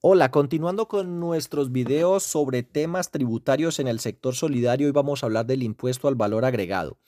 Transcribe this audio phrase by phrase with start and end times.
[0.00, 5.26] Hola, continuando con nuestros videos sobre temas tributarios en el sector solidario, hoy vamos a
[5.26, 6.98] hablar del impuesto al valor agregado.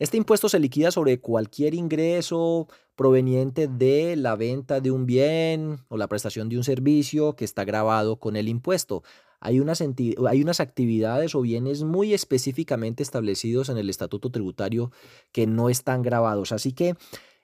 [0.00, 2.66] Este impuesto se liquida sobre cualquier ingreso
[2.96, 7.64] proveniente de la venta de un bien o la prestación de un servicio que está
[7.64, 9.04] grabado con el impuesto.
[9.38, 9.80] Hay unas,
[10.60, 14.90] actividades o bienes muy específicamente establecidos en el estatuto tributario
[15.30, 16.50] que no están grabados.
[16.50, 16.96] Así que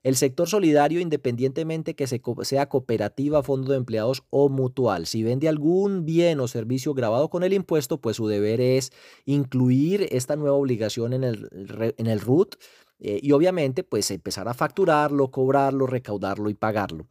[0.07, 6.05] el sector solidario, independientemente que sea cooperativa, fondo de empleados o mutual, si vende algún
[6.05, 8.93] bien o servicio grabado con el impuesto, pues su deber es
[9.25, 11.49] incluir esta nueva obligación en el,
[11.99, 12.55] en el RUT
[13.01, 17.09] eh, y obviamente pues empezar a facturarlo, cobrarlo, recaudarlo y pagarlo.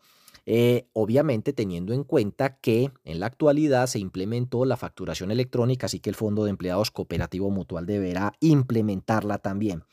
[0.48, 6.00] Eh, obviamente teniendo en cuenta que en la actualidad se implementó la facturación electrónica, así
[6.00, 9.84] que el Fondo de Empleados Cooperativo Mutual deberá implementarla también.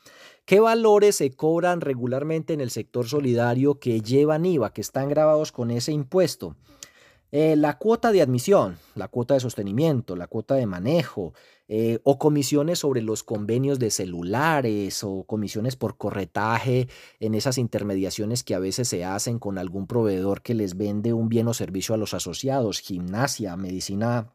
[0.45, 5.51] ¿Qué valores se cobran regularmente en el sector solidario que llevan IVA, que están grabados
[5.51, 6.55] con ese impuesto?
[7.35, 11.33] Eh, la cuota de admisión, la cuota de sostenimiento, la cuota de manejo,
[11.67, 18.43] eh, o comisiones sobre los convenios de celulares o comisiones por corretaje en esas intermediaciones
[18.43, 21.95] que a veces se hacen con algún proveedor que les vende un bien o servicio
[21.95, 24.31] a los asociados, gimnasia, medicina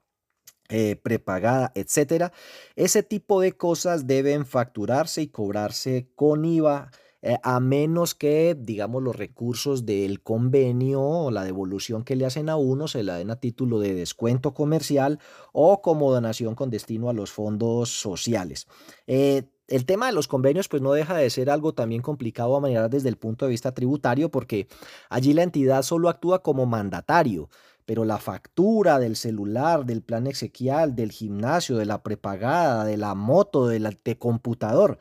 [0.69, 2.33] eh, prepagada, etcétera.
[2.75, 9.03] Ese tipo de cosas deben facturarse y cobrarse con IVA eh, a menos que, digamos,
[9.03, 13.31] los recursos del convenio o la devolución que le hacen a uno se la den
[13.31, 15.19] a título de descuento comercial
[15.53, 18.69] o como donación con destino a los fondos sociales.
[19.07, 22.61] Eh, el tema de los convenios pues no deja de ser algo también complicado a
[22.61, 24.69] manejar desde el punto de vista tributario porque
[25.11, 27.51] allí la entidad solo actúa como mandatario,
[27.85, 33.15] pero la factura del celular, del plan exequial, del gimnasio, de la prepagada, de la
[33.15, 34.99] moto, del computador,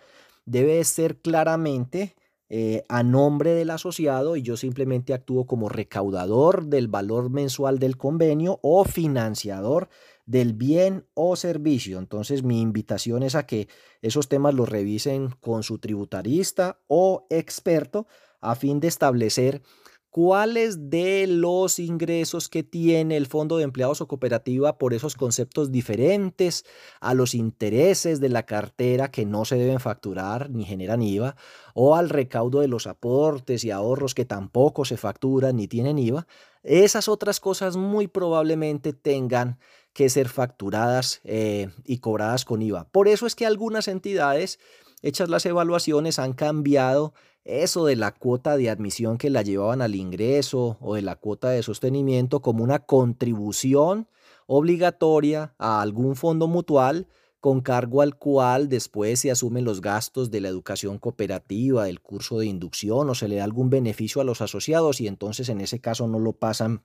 [0.47, 2.15] debe ser claramente
[2.49, 7.97] eh, a nombre del asociado y yo simplemente actúo como recaudador del valor mensual del
[7.97, 9.89] convenio o financiador
[10.25, 11.99] del bien o servicio.
[11.99, 13.67] Entonces mi invitación es a que
[14.01, 18.07] esos temas los revisen con su tributarista o experto
[18.39, 19.61] a fin de establecer
[20.09, 25.71] cuáles de los ingresos que tiene el fondo de empleados o cooperativa por esos conceptos
[25.71, 26.65] diferentes
[26.99, 31.35] a los intereses de la cartera que no se deben facturar ni generan IVA
[31.73, 36.27] o al recaudo de los aportes y ahorros que tampoco se facturan ni tienen IVA,
[36.63, 39.59] esas otras cosas muy probablemente tengan
[39.93, 42.87] que ser facturadas eh, y cobradas con IVA.
[42.89, 44.59] Por eso es que algunas entidades,
[45.01, 47.13] hechas las evaluaciones, han cambiado
[47.47, 51.49] eso de la cuota de admisión que la llevaban al ingreso o de la cuota
[51.49, 54.07] de sostenimiento como una contribución
[54.45, 57.07] obligatoria a algún fondo mutual
[57.39, 62.39] con cargo al cual después se asumen los gastos de la educación cooperativa, del curso
[62.39, 65.79] de inducción o se le da algún beneficio a los asociados y entonces en ese
[65.79, 66.83] caso no lo pasan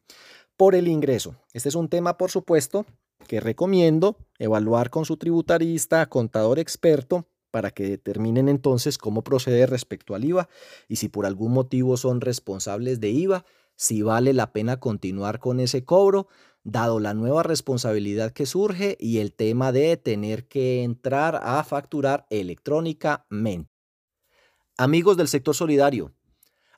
[0.57, 1.37] por el ingreso.
[1.53, 2.87] Este es un tema, por supuesto,
[3.27, 10.17] que recomiendo evaluar con su tributarista, contador experto, para que determinen entonces cómo proceder respecto
[10.17, 10.49] al IVA
[10.89, 13.45] y si por algún motivo son responsables de IVA,
[13.77, 16.27] si vale la pena continuar con ese cobro,
[16.65, 22.27] dado la nueva responsabilidad que surge y el tema de tener que entrar a facturar
[22.31, 23.71] electrónicamente.
[24.79, 26.15] Amigos del sector solidario,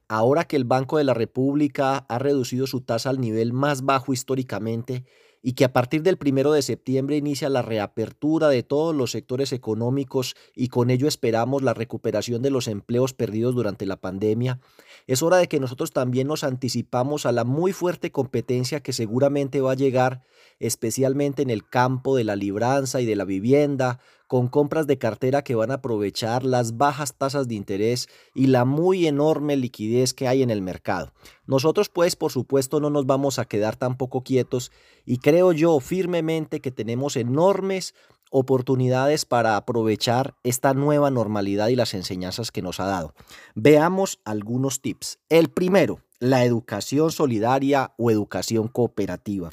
[0.09, 4.13] ahora que el Banco de la República ha reducido su tasa al nivel más bajo
[4.13, 5.05] históricamente
[5.47, 9.53] y que a partir del primero de septiembre inicia la reapertura de todos los sectores
[9.53, 14.59] económicos y con ello esperamos la recuperación de los empleos perdidos durante la pandemia,
[15.07, 19.61] es hora de que nosotros también nos anticipamos a la muy fuerte competencia que seguramente
[19.61, 20.23] va a llegar,
[20.61, 25.43] especialmente en el campo de la libranza y de la vivienda, con compras de cartera
[25.43, 30.29] que van a aprovechar las bajas tasas de interés y la muy enorme liquidez que
[30.29, 31.13] hay en el mercado.
[31.47, 34.73] Nosotros pues por supuesto no nos vamos a quedar tampoco quietos
[35.05, 37.95] y creo yo firmemente que tenemos enormes
[38.31, 43.15] oportunidades para aprovechar esta nueva normalidad y las enseñanzas que nos ha dado.
[43.55, 45.21] Veamos algunos tips.
[45.29, 49.51] El primero, la educación solidaria o educación cooperativa.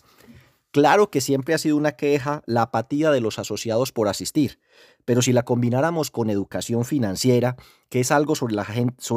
[0.71, 4.59] Claro que siempre ha sido una queja la apatía de los asociados por asistir,
[5.03, 7.57] pero si la combináramos con educación financiera,
[7.89, 8.55] que es algo sobre,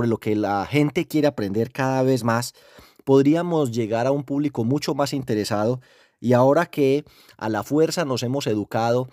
[0.09, 2.55] lo que la gente quiere aprender cada vez más,
[3.05, 5.81] podríamos llegar a un público mucho más interesado.
[6.19, 7.05] Y ahora que
[7.37, 9.09] a la fuerza nos hemos educado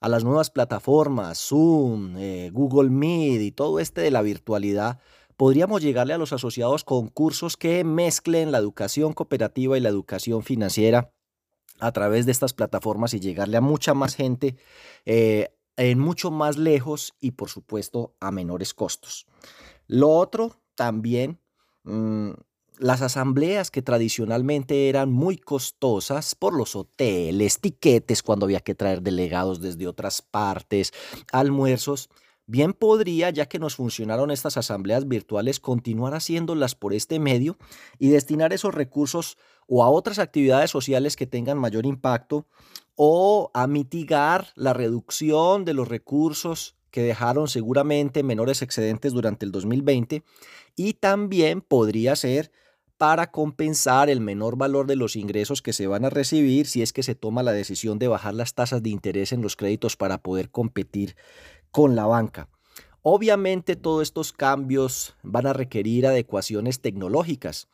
[0.00, 4.98] a las nuevas plataformas, Zoom, eh, Google Meet y todo este de la virtualidad,
[5.36, 10.42] podríamos llegarle a los asociados con cursos que mezclen la educación cooperativa y la educación
[10.42, 11.12] financiera
[11.80, 14.56] a través de estas plataformas y llegarle a mucha más gente
[15.04, 19.26] eh, en mucho más lejos y por supuesto a menores costos.
[19.86, 21.40] Lo otro también,
[21.84, 22.30] mm,
[22.78, 29.02] las asambleas que tradicionalmente eran muy costosas por los hoteles, tiquetes cuando había que traer
[29.02, 30.92] delegados desde otras partes,
[31.30, 32.10] almuerzos,
[32.52, 37.56] bien podría, ya que nos funcionaron estas asambleas virtuales, continuar haciéndolas por este medio
[37.98, 42.46] y destinar esos recursos o a otras actividades sociales que tengan mayor impacto
[42.94, 49.50] o a mitigar la reducción de los recursos que dejaron seguramente menores excedentes durante el
[49.50, 50.22] 2020
[50.76, 52.52] y también podría ser
[52.98, 56.92] para compensar el menor valor de los ingresos que se van a recibir si es
[56.92, 60.18] que se toma la decisión de bajar las tasas de interés en los créditos para
[60.18, 61.16] poder competir
[61.72, 62.48] con la banca.
[63.02, 67.66] Obviamente todos estos cambios van a requerir adecuaciones tecnológicas,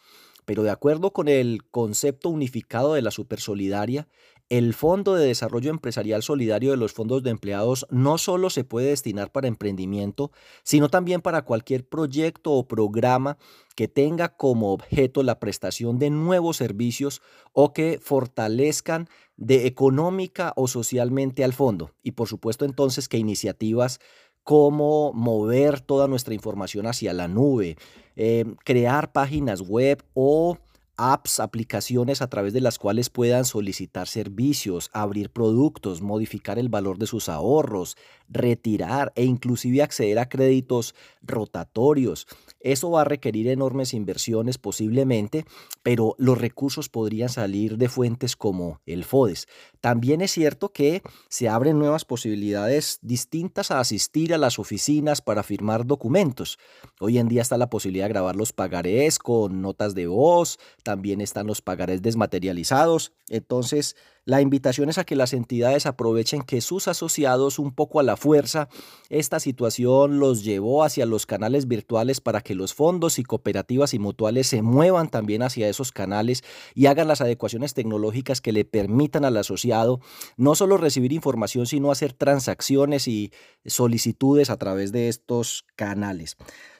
[0.46, 4.08] pero de acuerdo con el concepto unificado de la supersolidaria,
[4.48, 8.88] el Fondo de Desarrollo Empresarial Solidario de los fondos de empleados no solo se puede
[8.88, 10.30] destinar para emprendimiento,
[10.62, 13.36] sino también para cualquier proyecto o programa
[13.76, 17.20] que tenga como objeto la prestación de nuevos servicios
[17.52, 21.92] o que fortalezcan de económica o socialmente al fondo.
[22.02, 24.00] Y por supuesto entonces que iniciativas
[24.44, 27.76] como mover toda nuestra información hacia la nube,
[28.16, 30.56] eh, crear páginas web o
[30.98, 36.98] apps, aplicaciones a través de las cuales puedan solicitar servicios, abrir productos, modificar el valor
[36.98, 37.96] de sus ahorros,
[38.28, 42.26] retirar e inclusive acceder a créditos rotatorios.
[42.60, 45.44] Eso va a requerir enormes inversiones posiblemente,
[45.82, 49.46] pero los recursos podrían salir de fuentes como el FODES.
[49.80, 55.44] También es cierto que se abren nuevas posibilidades distintas a asistir a las oficinas para
[55.44, 56.58] firmar documentos.
[56.98, 61.20] Hoy en día está la posibilidad de grabar los pagarés con notas de voz, también
[61.20, 63.12] están los pagarés desmaterializados.
[63.28, 63.94] Entonces,
[64.24, 68.16] la invitación es a que las entidades aprovechen que sus asociados un poco a la
[68.16, 68.70] fuerza,
[69.10, 73.98] esta situación los llevó hacia los canales virtuales para que los fondos y cooperativas y
[73.98, 76.42] mutuales se muevan también hacia esos canales
[76.74, 80.00] y hagan las adecuaciones tecnológicas que le permitan al asociado
[80.38, 83.30] no solo recibir información, sino hacer transacciones y
[83.66, 86.38] solicitudes a través de estos canales.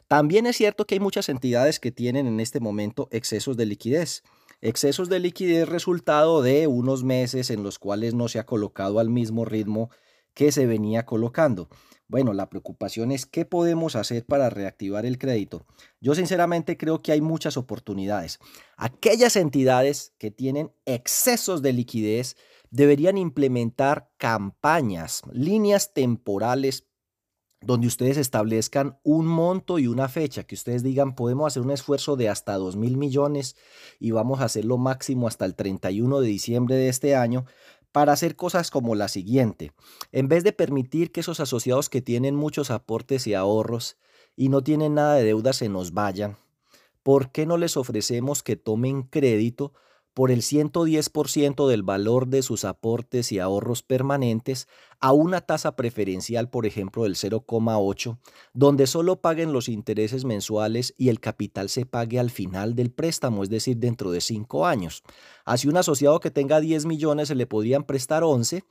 [0.09, 4.23] También es cierto que hay muchas entidades que tienen en este momento excesos de liquidez.
[4.63, 9.11] Excesos de liquidez resultado de unos meses en los cuales no se ha colocado al
[9.11, 9.91] mismo ritmo
[10.33, 11.69] que se venía colocando.
[12.09, 15.67] Bueno, la preocupación es qué podemos hacer para reactivar el crédito.
[16.01, 18.39] Yo sinceramente creo que hay muchas oportunidades.
[18.79, 22.37] Aquellas entidades que tienen excesos de liquidez
[22.71, 26.88] deberían implementar campañas, líneas temporales
[27.61, 32.17] donde ustedes establezcan un monto y una fecha, que ustedes digan, podemos hacer un esfuerzo
[32.17, 33.57] de hasta 2 mil millones
[33.99, 37.47] y vamos a hacerlo máximo hasta el 31 de diciembre de este año
[37.91, 39.73] para hacer cosas como la siguiente.
[40.13, 43.97] En vez de permitir que esos asociados que tienen muchos aportes y ahorros
[44.37, 46.37] y no tienen nada de deuda se nos vayan,
[47.03, 49.73] ¿por qué no les ofrecemos que tomen crédito
[50.19, 54.67] por el 110% del valor de sus aportes y ahorros permanentes
[54.99, 58.19] a una tasa preferencial, por ejemplo, del 0,8,
[58.53, 63.45] donde solo paguen los intereses mensuales y el capital se pague al final del préstamo,
[63.45, 65.05] es decir, dentro de cinco años.
[65.45, 68.65] Así un asociado que tenga 10 millones se le podrían prestar 11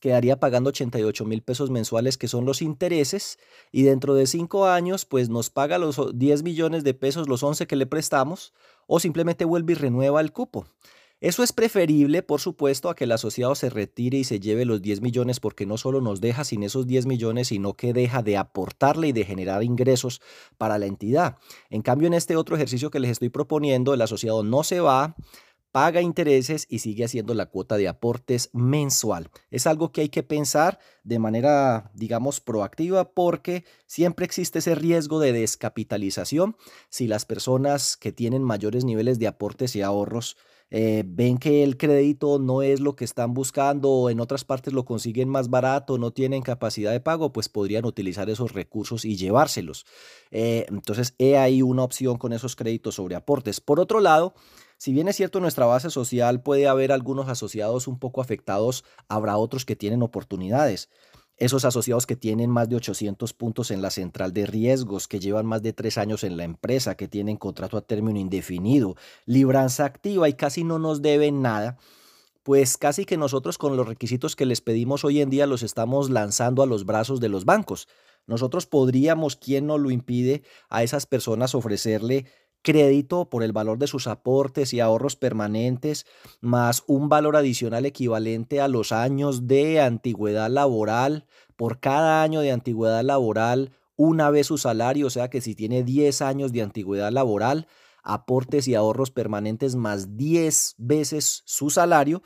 [0.00, 3.38] quedaría pagando 88 mil pesos mensuales, que son los intereses,
[3.70, 7.66] y dentro de cinco años, pues nos paga los 10 millones de pesos, los 11
[7.66, 8.52] que le prestamos,
[8.86, 10.66] o simplemente vuelve y renueva el cupo.
[11.20, 14.80] Eso es preferible, por supuesto, a que el asociado se retire y se lleve los
[14.80, 18.38] 10 millones porque no solo nos deja sin esos 10 millones, sino que deja de
[18.38, 20.22] aportarle y de generar ingresos
[20.56, 21.36] para la entidad.
[21.68, 25.14] En cambio, en este otro ejercicio que les estoy proponiendo, el asociado no se va,
[25.72, 29.30] paga intereses y sigue haciendo la cuota de aportes mensual.
[29.50, 35.20] Es algo que hay que pensar de manera, digamos, proactiva porque siempre existe ese riesgo
[35.20, 36.56] de descapitalización
[36.88, 40.36] si las personas que tienen mayores niveles de aportes y ahorros
[40.72, 44.72] eh, ven que el crédito no es lo que están buscando o en otras partes
[44.72, 49.16] lo consiguen más barato, no tienen capacidad de pago, pues podrían utilizar esos recursos y
[49.16, 49.84] llevárselos.
[50.30, 53.60] Eh, entonces, he ahí una opción con esos créditos sobre aportes.
[53.60, 54.34] Por otro lado,
[54.80, 59.36] si bien es cierto nuestra base social puede haber algunos asociados un poco afectados, habrá
[59.36, 60.88] otros que tienen oportunidades.
[61.36, 65.44] Esos asociados que tienen más de 800 puntos en la central de riesgos, que llevan
[65.44, 68.96] más de tres años en la empresa, que tienen contrato a término indefinido,
[69.26, 71.76] libranza activa y casi no nos deben nada,
[72.42, 76.08] pues casi que nosotros con los requisitos que les pedimos hoy en día los estamos
[76.08, 77.86] lanzando a los brazos de los bancos.
[78.26, 82.24] Nosotros podríamos, ¿quién nos lo impide, a esas personas ofrecerle
[82.62, 86.06] crédito por el valor de sus aportes y ahorros permanentes,
[86.40, 91.26] más un valor adicional equivalente a los años de antigüedad laboral,
[91.56, 95.82] por cada año de antigüedad laboral, una vez su salario, o sea que si tiene
[95.82, 97.66] 10 años de antigüedad laboral,
[98.02, 102.22] aportes y ahorros permanentes más 10 veces su salario,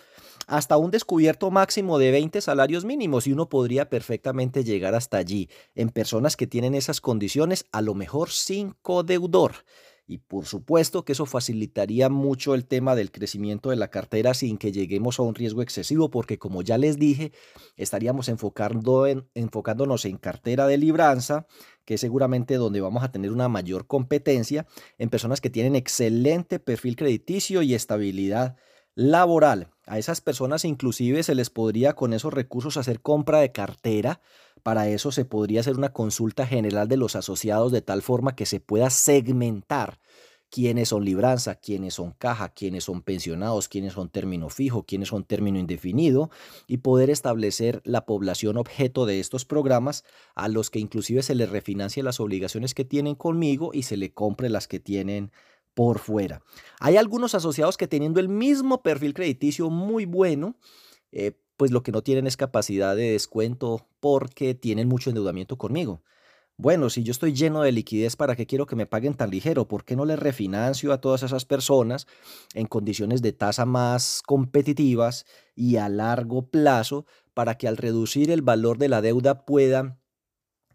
[0.46, 5.48] hasta un descubierto máximo de 20 salarios mínimos y uno podría perfectamente llegar hasta allí
[5.74, 9.64] en personas que tienen esas condiciones, a lo mejor sin codeudor.
[10.06, 14.58] Y por supuesto que eso facilitaría mucho el tema del crecimiento de la cartera sin
[14.58, 17.32] que lleguemos a un riesgo excesivo, porque como ya les dije,
[17.76, 21.46] estaríamos enfocando en, enfocándonos en cartera de libranza,
[21.86, 24.66] que es seguramente donde vamos a tener una mayor competencia,
[24.98, 28.56] en personas que tienen excelente perfil crediticio y estabilidad
[28.94, 29.70] laboral.
[29.86, 34.20] A esas personas inclusive se les podría con esos recursos hacer compra de cartera.
[34.62, 38.46] Para eso se podría hacer una consulta general de los asociados de tal forma que
[38.46, 39.98] se pueda segmentar
[40.54, 45.24] quiénes son libranza, quiénes son caja, quiénes son pensionados, quiénes son término fijo, quiénes son
[45.24, 46.30] término indefinido
[46.68, 50.04] y poder establecer la población objeto de estos programas
[50.36, 54.14] a los que inclusive se les refinancie las obligaciones que tienen conmigo y se le
[54.14, 55.32] compre las que tienen
[55.74, 56.40] por fuera.
[56.80, 60.56] Hay algunos asociados que teniendo el mismo perfil crediticio muy bueno,
[61.12, 66.02] eh, pues lo que no tienen es capacidad de descuento porque tienen mucho endeudamiento conmigo.
[66.56, 69.66] Bueno, si yo estoy lleno de liquidez, ¿para qué quiero que me paguen tan ligero?
[69.66, 72.06] ¿Por qué no le refinancio a todas esas personas
[72.54, 75.26] en condiciones de tasa más competitivas
[75.56, 79.98] y a largo plazo para que al reducir el valor de la deuda puedan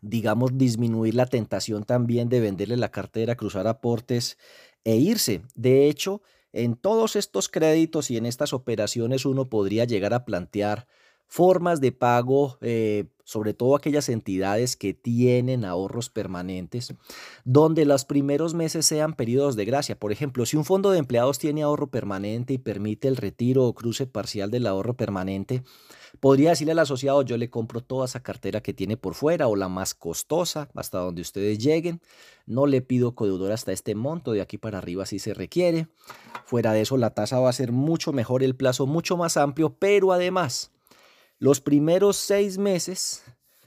[0.02, 4.38] digamos, disminuir la tentación también de venderle la cartera, cruzar aportes
[4.90, 5.42] e irse.
[5.56, 10.88] De hecho, en todos estos créditos y en estas operaciones uno podría llegar a plantear
[11.28, 16.96] formas de pago, eh, sobre todo aquellas entidades que tienen ahorros permanentes,
[17.46, 20.00] donde los primeros meses sean periodos de gracia.
[20.00, 23.76] Por ejemplo, si un fondo de empleados tiene ahorro permanente y permite el retiro o
[23.76, 25.62] cruce parcial del ahorro permanente,
[26.20, 29.56] podría decirle al asociado, yo le compro toda esa cartera que tiene por fuera o
[29.56, 32.02] la más costosa hasta donde ustedes lleguen.
[32.46, 35.88] No le pido codeudor hasta este monto, de aquí para arriba si se requiere.
[36.46, 39.76] Fuera de eso, la tasa va a ser mucho mejor, el plazo mucho más amplio,
[39.78, 40.72] pero además
[41.38, 43.24] los primeros seis meses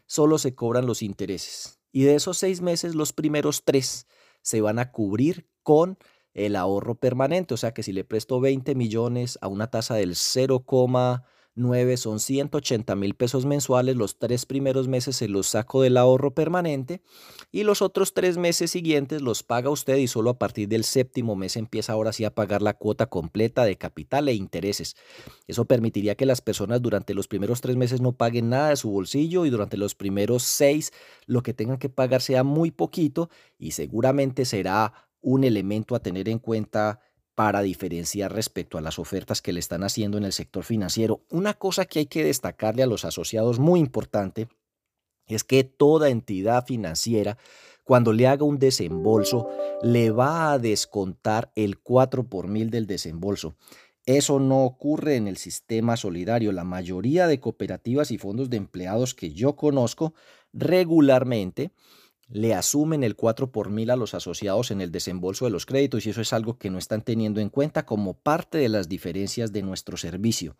[0.06, 4.06] solo se cobran los intereses y de esos seis meses los primeros tres
[4.40, 5.98] se van a cubrir con
[6.34, 7.54] el ahorro permanente.
[7.54, 10.64] O sea que si le presto 20 millones a una tasa del 0,
[11.54, 16.34] 9 son 180 mil pesos mensuales, los tres primeros meses se los saco del ahorro
[16.34, 17.02] permanente
[17.50, 21.36] y los otros tres meses siguientes los paga usted y solo a partir del séptimo
[21.36, 24.96] mes empieza ahora sí a pagar la cuota completa de capital e intereses.
[25.46, 28.90] Eso permitiría que las personas durante los primeros tres meses no paguen nada de su
[28.90, 30.92] bolsillo y durante los primeros seis
[31.26, 33.28] lo que tengan que pagar sea muy poquito
[33.58, 37.00] y seguramente será un elemento a tener en cuenta
[37.34, 41.24] para diferenciar respecto a las ofertas que le están haciendo en el sector financiero.
[41.30, 44.48] Una cosa que hay que destacarle a los asociados muy importante
[45.26, 47.38] es que toda entidad financiera,
[47.84, 49.48] cuando le haga un desembolso,
[49.82, 53.54] le va a descontar el 4 por mil del desembolso.
[54.04, 56.52] Eso no ocurre en el sistema solidario.
[56.52, 60.12] La mayoría de cooperativas y fondos de empleados que yo conozco
[60.52, 61.70] regularmente
[62.32, 66.06] le asumen el 4 por mil a los asociados en el desembolso de los créditos
[66.06, 69.52] y eso es algo que no están teniendo en cuenta como parte de las diferencias
[69.52, 70.56] de nuestro servicio.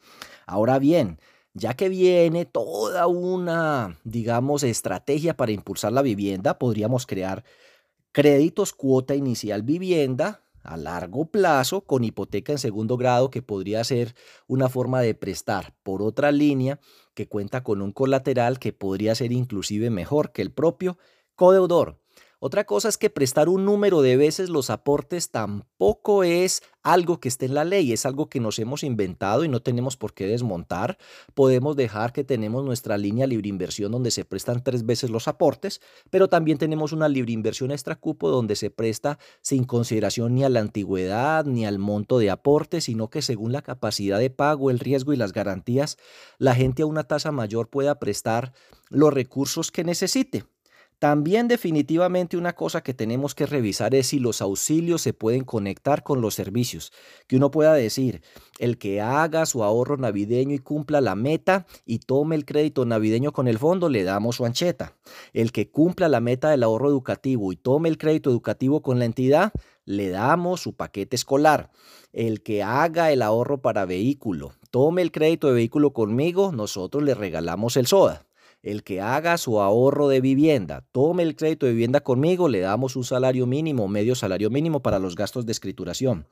[0.47, 1.19] Ahora bien,
[1.55, 7.43] ya que viene toda una, digamos, estrategia para impulsar la vivienda, podríamos crear
[8.13, 14.15] créditos cuota inicial vivienda a largo plazo con hipoteca en segundo grado que podría ser
[14.47, 16.79] una forma de prestar por otra línea
[17.15, 20.99] que cuenta con un colateral que podría ser inclusive mejor que el propio
[21.37, 22.03] Codeudor.
[22.45, 27.29] Otra cosa es que prestar un número de veces los aportes tampoco es algo que
[27.29, 30.27] esté en la ley, es algo que nos hemos inventado y no tenemos por qué
[30.27, 30.99] desmontar.
[31.35, 35.81] Podemos dejar que tenemos nuestra línea libre inversión donde se prestan tres veces los aportes,
[36.11, 40.49] pero también tenemos una libre inversión extra cupo donde se presta sin consideración ni a
[40.49, 44.81] la antigüedad ni al monto de aporte, sino que según la capacidad de pago, el
[44.81, 45.97] riesgo y las garantías,
[46.39, 48.53] la gente a una tasa mayor pueda prestar
[48.91, 50.45] los recursos que necesite.
[51.03, 56.05] También definitivamente una cosa que tenemos que revisar es si los auxilios se pueden conectar
[56.05, 56.93] con los servicios.
[57.27, 58.23] Que uno pueda decir,
[58.61, 63.33] el que haga su ahorro navideño y cumpla la meta y tome el crédito navideño
[63.33, 64.97] con el fondo, le damos su ancheta.
[65.33, 69.05] El que cumpla la meta del ahorro educativo y tome el crédito educativo con la
[69.05, 69.53] entidad,
[69.85, 71.73] le damos su paquete escolar.
[72.13, 77.15] El que haga el ahorro para vehículo, tome el crédito de vehículo conmigo, nosotros le
[77.17, 78.25] regalamos el SODA.
[78.63, 82.95] El que haga su ahorro de vivienda, tome el crédito de vivienda conmigo, le damos
[82.95, 86.29] un salario mínimo, medio salario mínimo para los gastos de escrituración.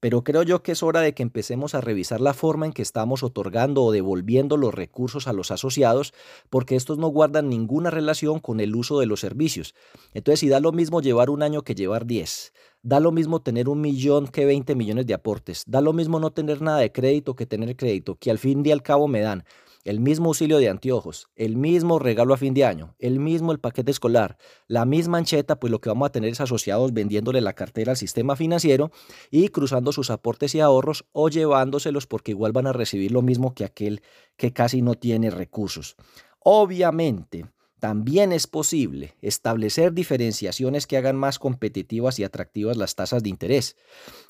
[0.00, 2.80] Pero creo yo que es hora de que empecemos a revisar la forma en que
[2.80, 6.14] estamos otorgando o devolviendo los recursos a los asociados,
[6.48, 9.74] porque estos no guardan ninguna relación con el uso de los servicios.
[10.14, 12.54] Entonces, si da lo mismo llevar un año que llevar 10,
[12.86, 15.64] Da lo mismo tener un millón que 20 millones de aportes.
[15.66, 18.72] Da lo mismo no tener nada de crédito que tener crédito, que al fin y
[18.72, 19.44] al cabo me dan
[19.84, 23.60] el mismo auxilio de anteojos, el mismo regalo a fin de año, el mismo el
[23.60, 27.52] paquete escolar, la misma ancheta, pues lo que vamos a tener es asociados vendiéndole la
[27.52, 28.90] cartera al sistema financiero
[29.30, 33.54] y cruzando sus aportes y ahorros o llevándoselos porque igual van a recibir lo mismo
[33.54, 34.02] que aquel
[34.36, 35.96] que casi no tiene recursos.
[36.40, 37.46] Obviamente,
[37.84, 43.76] también es posible establecer diferenciaciones que hagan más competitivas y atractivas las tasas de interés.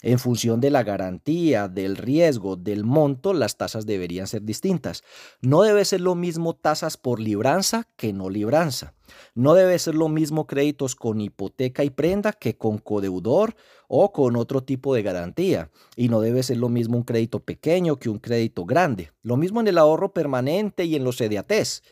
[0.03, 5.05] En función de la garantía, del riesgo, del monto, las tasas deberían ser distintas.
[5.41, 8.95] No debe ser lo mismo tasas por libranza que no libranza.
[9.37, 13.55] No debe ser lo mismo créditos con hipoteca y prenda que con codeudor
[13.87, 15.71] o con otro tipo de garantía.
[15.95, 19.13] Y no debe ser lo mismo un crédito pequeño que un crédito grande.
[19.23, 21.85] Lo mismo en el ahorro permanente y en los CDATs.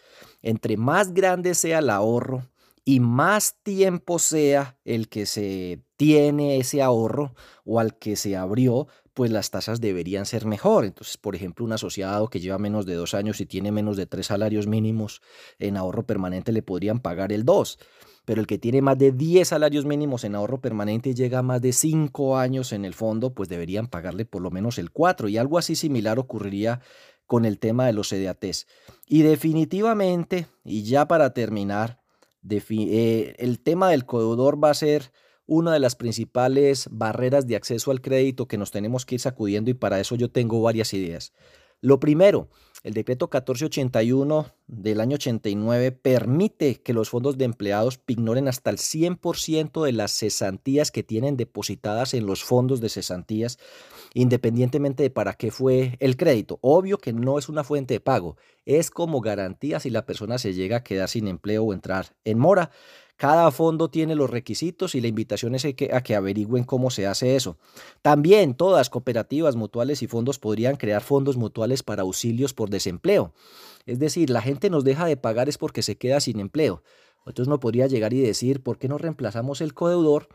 [0.42, 2.42] Entre más grande sea el ahorro
[2.84, 7.34] y más tiempo sea el que se tiene ese ahorro
[7.64, 10.84] o al que se abrió, pues las tasas deberían ser mejor.
[10.84, 14.06] Entonces, por ejemplo, un asociado que lleva menos de dos años y tiene menos de
[14.06, 15.20] tres salarios mínimos
[15.58, 17.78] en ahorro permanente le podrían pagar el 2.
[18.24, 21.42] Pero el que tiene más de 10 salarios mínimos en ahorro permanente y llega a
[21.42, 25.28] más de 5 años en el fondo, pues deberían pagarle por lo menos el 4.
[25.28, 26.80] Y algo así similar ocurriría
[27.26, 28.66] con el tema de los CDATs.
[29.06, 32.00] Y definitivamente, y ya para terminar,
[32.48, 35.12] eh, el tema del codedor va a ser
[35.46, 39.70] una de las principales barreras de acceso al crédito que nos tenemos que ir sacudiendo
[39.70, 41.32] y para eso yo tengo varias ideas.
[41.80, 42.48] Lo primero,
[42.84, 48.78] el decreto 1481 del año 89 permite que los fondos de empleados ignoren hasta el
[48.78, 53.58] 100% de las cesantías que tienen depositadas en los fondos de cesantías,
[54.14, 56.58] independientemente de para qué fue el crédito.
[56.60, 60.54] Obvio que no es una fuente de pago, es como garantía si la persona se
[60.54, 62.70] llega a quedar sin empleo o entrar en mora.
[63.16, 67.36] Cada fondo tiene los requisitos y la invitación es a que, averigüen cómo se hace
[67.36, 67.56] eso.
[68.00, 73.32] También todas cooperativas, mutuales y fondos podrían crear fondos mutuales para auxilios por desempleo.
[73.86, 76.82] Es decir, la gente nos deja de pagar es porque se queda sin empleo.
[77.24, 80.28] Entonces no podría llegar y decir, ¿por qué no reemplazamos el codeudor?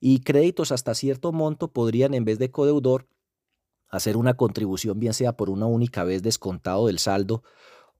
[0.00, 3.06] Y créditos hasta cierto monto podrían, en vez de codeudor,
[3.90, 7.42] hacer una contribución, bien sea por una única vez descontado del saldo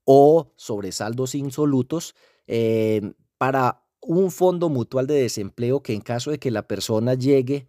[0.04, 2.14] o sobre saldos insolutos,
[2.46, 7.68] eh, para un fondo mutual de desempleo que en caso de que la persona llegue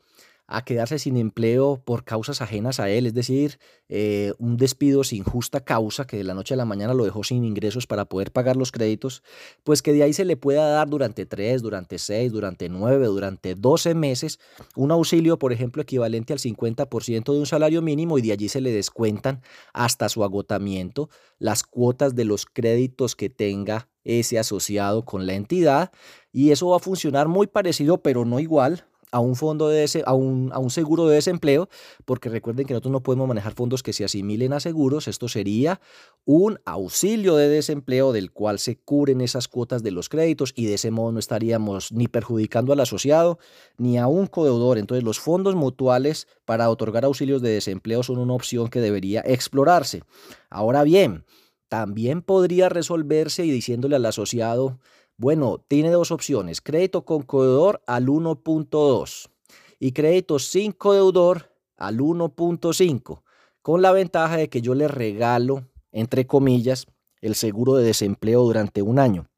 [0.52, 5.24] a quedarse sin empleo por causas ajenas a él, es decir, eh, un despido sin
[5.24, 8.32] justa causa que de la noche a la mañana lo dejó sin ingresos para poder
[8.34, 9.24] pagar los créditos,
[9.64, 13.56] pues que de ahí se le pueda dar durante tres, durante seis, durante nueve, durante
[13.56, 14.40] doce meses
[14.76, 18.60] un auxilio, por ejemplo, equivalente al 50% de un salario mínimo y de allí se
[18.60, 21.10] le descuentan hasta su agotamiento
[21.40, 25.92] las cuotas de los créditos que tenga ese asociado con la entidad
[26.34, 30.04] y eso va a funcionar muy parecido pero no igual a un fondo de ese,
[30.06, 31.70] a un, a un seguro de desempleo,
[32.06, 35.82] porque recuerden que nosotros no podemos manejar fondos que se asimilen a seguros, esto sería
[36.26, 40.76] un auxilio de desempleo del cual se cubren esas cuotas de los créditos y de
[40.76, 43.40] ese modo no estaríamos ni perjudicando al asociado
[43.78, 44.78] ni a un codeudor.
[44.78, 50.04] Entonces los fondos mutuales para otorgar auxilios de desempleo son una opción que debería explorarse.
[50.50, 51.26] Ahora bien,
[51.68, 54.80] también podría resolverse y diciéndole al asociado,
[55.22, 59.30] bueno, tiene dos opciones, crédito con codeudor al 1.2
[59.78, 63.22] y crédito sin codeudor al 1.5,
[63.62, 66.88] con la ventaja de que yo le regalo, entre comillas,
[67.22, 69.31] el seguro de desempleo durante un año.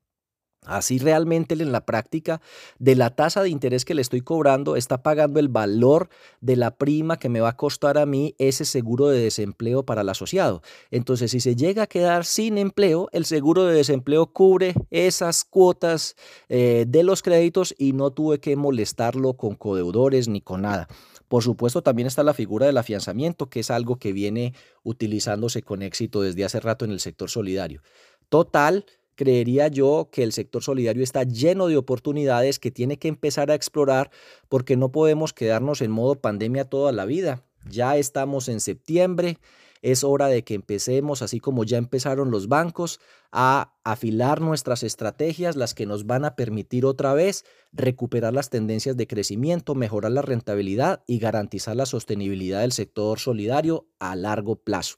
[0.65, 2.41] Así realmente en la práctica
[2.79, 6.09] de la tasa de interés que le estoy cobrando está pagando el valor
[6.41, 10.01] de la prima que me va a costar a mí ese seguro de desempleo para
[10.01, 10.61] el asociado.
[10.91, 16.15] Entonces, si se llega a quedar sin empleo, el seguro de desempleo cubre esas cuotas
[16.49, 20.87] eh, de los créditos y no tuve que molestarlo con codeudores ni con nada.
[21.27, 25.81] Por supuesto, también está la figura del afianzamiento, que es algo que viene utilizándose con
[25.81, 27.81] éxito desde hace rato en el sector solidario.
[28.29, 33.51] Total, creería yo que el sector solidario está lleno de oportunidades que tiene que empezar
[33.51, 34.11] a explorar
[34.49, 37.43] porque no podemos quedarnos en modo pandemia toda la vida.
[37.69, 39.37] Ya estamos en septiembre,
[39.83, 43.01] es hora de que empecemos, así como ya empezaron los bancos,
[43.33, 47.43] a afilar nuestras estrategias, las que nos van a permitir otra vez
[47.73, 53.87] recuperar las tendencias de crecimiento, mejorar la rentabilidad y garantizar la sostenibilidad del sector solidario
[53.99, 54.95] a largo plazo.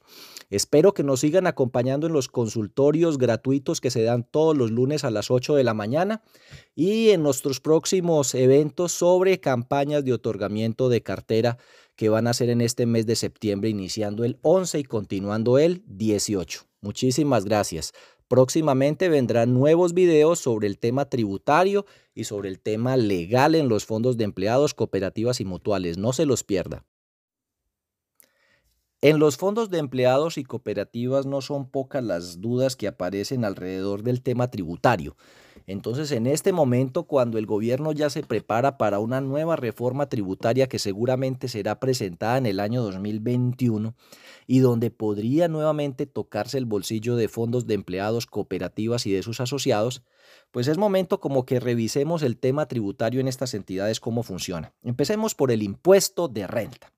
[0.50, 5.02] Espero que nos sigan acompañando en los consultorios gratuitos que se dan todos los lunes
[5.02, 6.22] a las 8 de la mañana
[6.76, 11.58] y en nuestros próximos eventos sobre campañas de otorgamiento de cartera
[11.96, 15.82] que van a ser en este mes de septiembre, iniciando el 11 y continuando el
[15.86, 16.66] 18.
[16.82, 17.92] Muchísimas gracias.
[18.28, 23.86] Próximamente vendrán nuevos videos sobre el tema tributario y sobre el tema legal en los
[23.86, 25.96] fondos de empleados, cooperativas y mutuales.
[25.96, 26.84] No se los pierda.
[29.00, 34.02] En los fondos de empleados y cooperativas no son pocas las dudas que aparecen alrededor
[34.02, 35.16] del tema tributario.
[35.66, 40.68] Entonces, en este momento, cuando el gobierno ya se prepara para una nueva reforma tributaria
[40.68, 43.94] que seguramente será presentada en el año 2021
[44.46, 49.40] y donde podría nuevamente tocarse el bolsillo de fondos de empleados, cooperativas y de sus
[49.40, 50.04] asociados,
[50.52, 54.72] pues es momento como que revisemos el tema tributario en estas entidades, cómo funciona.
[54.82, 56.92] Empecemos por el impuesto de renta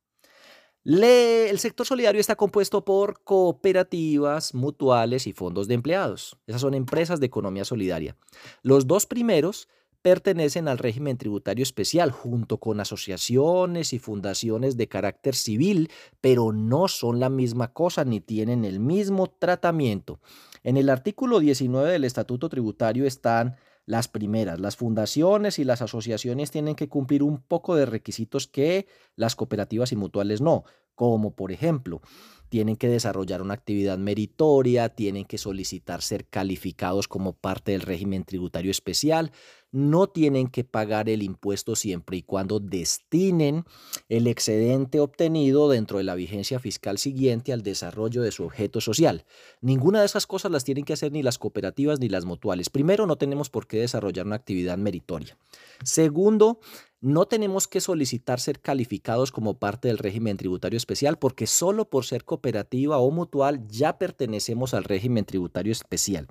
[0.85, 6.39] el sector solidario está compuesto por cooperativas, mutuales y fondos de empleados.
[6.47, 8.17] Esas son empresas de economía solidaria.
[8.63, 9.69] Los dos primeros
[10.03, 16.89] pertenecen al régimen tributario especial junto con asociaciones y fundaciones de carácter civil, pero no
[16.89, 20.21] son la misma cosa ni tienen el mismo tratamiento.
[20.63, 23.57] En el artículo 19 del Estatuto Tributario están
[23.89, 28.87] las primeras, las fundaciones y las asociaciones tienen que cumplir un poco de requisitos que
[29.17, 30.65] las cooperativas y mutuales no,
[30.99, 32.03] como por ejemplo,
[32.49, 38.25] tienen que desarrollar una actividad meritoria, tienen que solicitar ser calificados como parte del régimen
[38.25, 39.31] tributario especial,
[39.71, 43.65] no tienen que pagar el impuesto siempre y cuando destinen
[44.09, 49.25] el excedente obtenido dentro de la vigencia fiscal siguiente al desarrollo de su objeto social.
[49.61, 52.71] Ninguna de esas cosas las tienen que hacer ni las cooperativas ni las mutuales.
[52.71, 55.37] Primero, no tenemos por qué desarrollar una actividad meritoria.
[55.85, 56.59] Segundo,
[57.01, 62.05] no tenemos que solicitar ser calificados como parte del régimen tributario especial porque solo por
[62.05, 66.27] ser cooperativa o mutual ya pertenecemos al régimen tributario especial.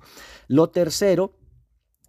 [0.46, 1.32] Lo tercero,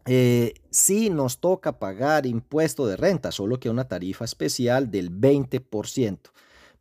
[0.06, 6.32] eh, sí nos toca pagar impuesto de renta, solo que una tarifa especial del 20%.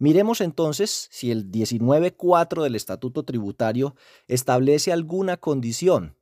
[0.01, 3.97] Miremos entonces si el 19.4 del Estatuto Tributario
[4.29, 6.18] establece alguna condición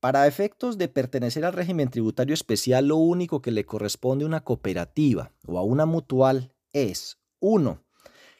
[0.00, 4.44] para efectos de pertenecer al régimen tributario especial, lo único que le corresponde a una
[4.44, 7.82] cooperativa o a una mutual es, uno,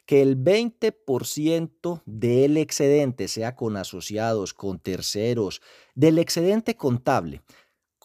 [0.05, 5.61] que el 20% del excedente, sea con asociados, con terceros,
[5.93, 7.43] del excedente contable,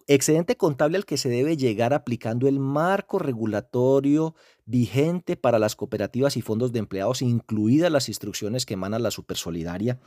[0.07, 4.35] excedente contable al que se debe llegar aplicando el marco regulatorio
[4.67, 9.99] vigente para las cooperativas y fondos de empleados, incluidas las instrucciones que emana la Supersolidaria,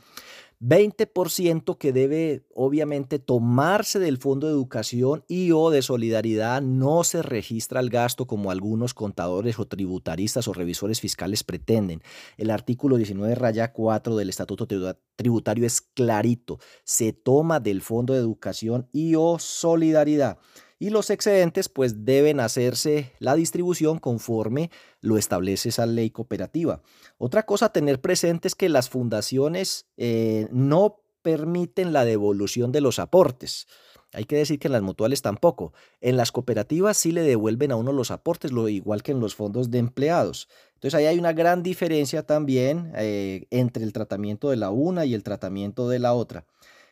[0.60, 6.60] 20% que debe obviamente tomarse del Fondo de Educación y o de Solidaridad.
[6.62, 12.02] No se registra el gasto como algunos contadores o tributaristas o revisores fiscales pretenden.
[12.36, 14.66] El artículo 19 raya 4 del Estatuto
[15.14, 20.38] Tributario es clarito, se toma del Fondo de Educación y o Solidaridad
[20.78, 26.82] y los excedentes pues deben hacerse la distribución conforme lo establece esa ley cooperativa.
[27.18, 32.80] Otra cosa a tener presente es que las fundaciones eh, no permiten la devolución de
[32.80, 33.66] los aportes.
[34.14, 35.74] Hay que decir que en las mutuales tampoco.
[36.00, 39.34] En las cooperativas sí le devuelven a uno los aportes, lo igual que en los
[39.34, 40.48] fondos de empleados.
[40.74, 45.12] Entonces ahí hay una gran diferencia también eh, entre el tratamiento de la una y
[45.12, 46.46] el tratamiento de la otra.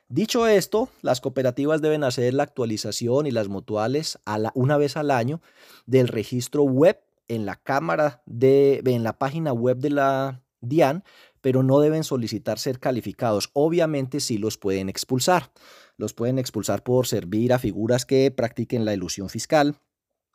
[0.08, 4.18] Dicho esto, las cooperativas deben hacer la actualización y las mutuales
[4.54, 5.40] una vez al año
[5.84, 11.02] del registro web en la cámara de en la página web de la DIAN,
[11.40, 13.50] pero no deben solicitar ser calificados.
[13.52, 15.50] Obviamente sí los pueden expulsar.
[15.96, 19.80] Los pueden expulsar por servir a figuras que practiquen la ilusión fiscal,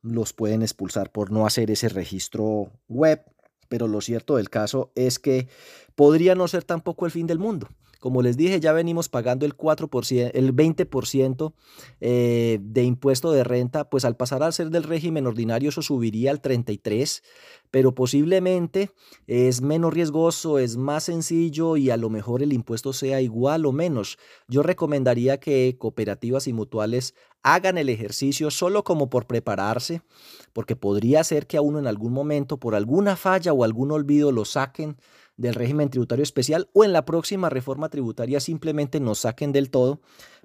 [0.02, 3.24] los pueden expulsar por no hacer ese registro web,
[3.70, 5.48] pero lo cierto del caso es que
[5.96, 7.70] podría no ser tampoco el fin del mundo.
[8.02, 11.54] Como les dije, ya venimos pagando el 4%, el 20%
[12.00, 16.32] eh, de impuesto de renta, pues al pasar a ser del régimen ordinario eso subiría
[16.32, 17.22] al 33%,
[17.70, 18.90] pero posiblemente
[19.28, 23.72] es menos riesgoso, es más sencillo y a lo mejor el impuesto sea igual o
[23.72, 24.18] menos.
[24.48, 30.02] Yo recomendaría que cooperativas y mutuales hagan el ejercicio solo como por prepararse,
[30.54, 34.32] porque podría ser que a uno en algún momento, por alguna falla o algún olvido,
[34.32, 34.98] lo saquen
[35.38, 40.02] del régimen tributario especial o en la próxima reforma tributaria simplemente nos saquen del todo,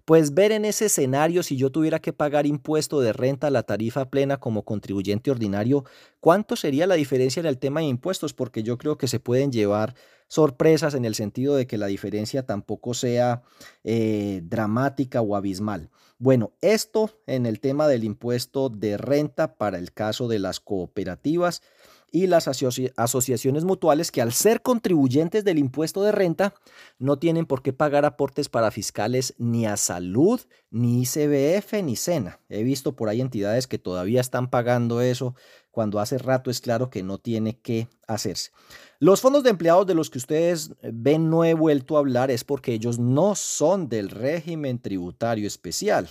[0.07, 3.64] pues ver en ese escenario si yo tuviera que pagar impuesto de renta a la
[3.64, 5.85] tarifa plena como contribuyente ordinario,
[6.20, 8.33] ¿cuánto sería la diferencia en el tema de impuestos?
[8.33, 9.96] Porque yo creo que se pueden llevar
[10.29, 13.42] sorpresas en el sentido de que la diferencia tampoco sea
[13.83, 15.90] eh, dramática o abismal.
[16.18, 21.62] Bueno, esto en el tema del impuesto de renta para el caso de las cooperativas
[22.11, 26.55] y las asociaciones mutuales que al ser contribuyentes del impuesto de renta
[26.99, 30.40] no tienen por qué pagar aportes para fiscales ni a salud,
[30.71, 32.40] ni ICBF, ni SENA.
[32.49, 35.35] He visto por ahí entidades que todavía están pagando eso
[35.71, 38.51] cuando hace rato es claro que no tiene que hacerse.
[38.99, 42.45] Los fondos de empleados de los que ustedes ven no he vuelto a hablar es
[42.45, 46.09] porque ellos no son del régimen tributario especial.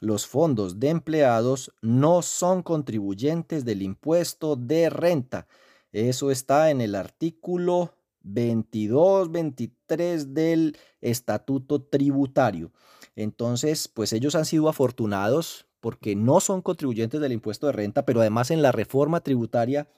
[0.00, 5.46] Los fondos de empleados no son contribuyentes del impuesto de renta.
[5.92, 12.72] Eso está en el artículo 22, 23 del estatuto tributario.
[13.14, 18.20] Entonces, pues ellos han sido afortunados porque no son contribuyentes del impuesto de renta, pero
[18.20, 19.88] además en la reforma tributaria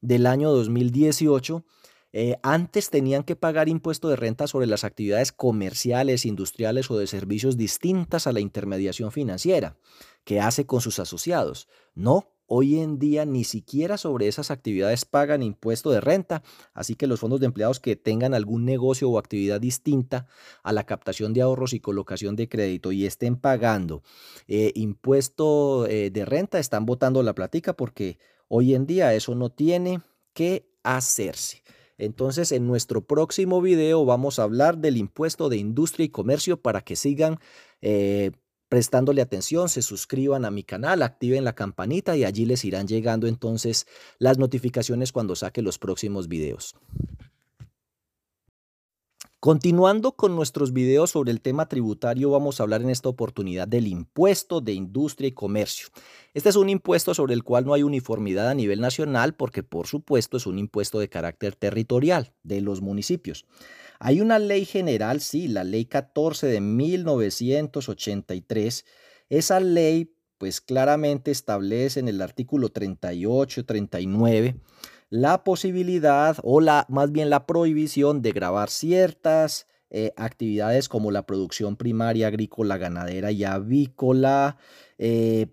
[0.00, 1.64] del año 2018,
[2.12, 7.06] eh, antes tenían que pagar impuesto de renta sobre las actividades comerciales, industriales o de
[7.06, 9.76] servicios distintas a la intermediación financiera
[10.24, 11.68] que hace con sus asociados.
[11.94, 16.42] No, Hoy en día ni siquiera sobre esas actividades pagan impuesto de renta,
[16.74, 20.26] así que los fondos de empleados que tengan algún negocio o actividad distinta
[20.64, 24.02] a la captación de ahorros y colocación de crédito y estén pagando
[24.48, 28.18] eh, impuesto eh, de renta están botando la platica porque
[28.48, 30.00] hoy en día eso no tiene
[30.32, 31.62] que hacerse.
[32.00, 36.80] Entonces, en nuestro próximo video vamos a hablar del impuesto de industria y comercio para
[36.80, 37.38] que sigan
[37.82, 38.30] eh,
[38.70, 43.26] prestándole atención, se suscriban a mi canal, activen la campanita y allí les irán llegando
[43.26, 43.86] entonces
[44.18, 46.74] las notificaciones cuando saque los próximos videos.
[49.40, 53.86] Continuando con nuestros videos sobre el tema tributario, vamos a hablar en esta oportunidad del
[53.86, 55.88] impuesto de industria y comercio.
[56.34, 59.86] Este es un impuesto sobre el cual no hay uniformidad a nivel nacional porque por
[59.86, 63.46] supuesto es un impuesto de carácter territorial de los municipios.
[63.98, 68.84] Hay una ley general, sí, la ley 14 de 1983.
[69.30, 74.56] Esa ley pues claramente establece en el artículo 38 y 39
[75.10, 81.26] la posibilidad o la más bien la prohibición de grabar ciertas eh, actividades como la
[81.26, 84.56] producción primaria agrícola, ganadera y avícola,
[84.98, 85.48] eh,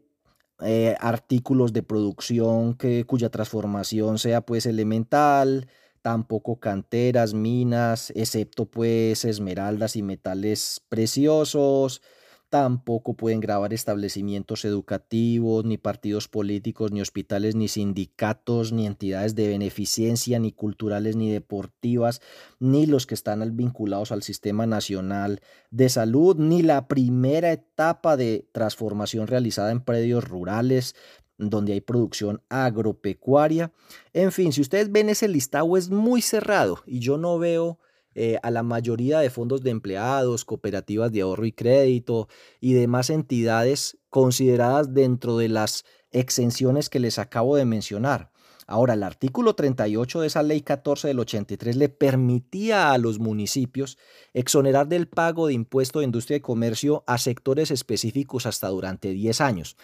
[0.61, 5.67] eh, artículos de producción que, cuya transformación sea pues elemental,
[6.03, 12.01] tampoco canteras, minas, excepto pues esmeraldas y metales preciosos.
[12.49, 19.49] Tampoco pueden grabar establecimientos educativos, ni partidos políticos, ni hospitales, ni sindicatos, ni entidades de
[19.49, 22.21] beneficencia, ni culturales, ni deportivas,
[22.59, 28.47] ni los que están vinculados al Sistema Nacional de Salud, ni la primera etapa de
[28.53, 30.95] transformación realizada en predios rurales,
[31.37, 33.73] donde hay producción agropecuaria.
[34.13, 37.77] En fin, si ustedes ven ese listado es muy cerrado y yo no veo
[38.19, 42.27] eh, a la mayoría de fondos de empleados, cooperativas de ahorro y crédito
[42.59, 48.31] y demás entidades consideradas dentro de las exenciones que les acabo de mencionar.
[48.65, 53.99] Ahora, el artículo 38 de esa ley 14 del 83 le permitía a los municipios
[54.33, 59.41] exonerar del pago de impuesto de industria y comercio a sectores específicos hasta durante 10
[59.41, 59.77] años.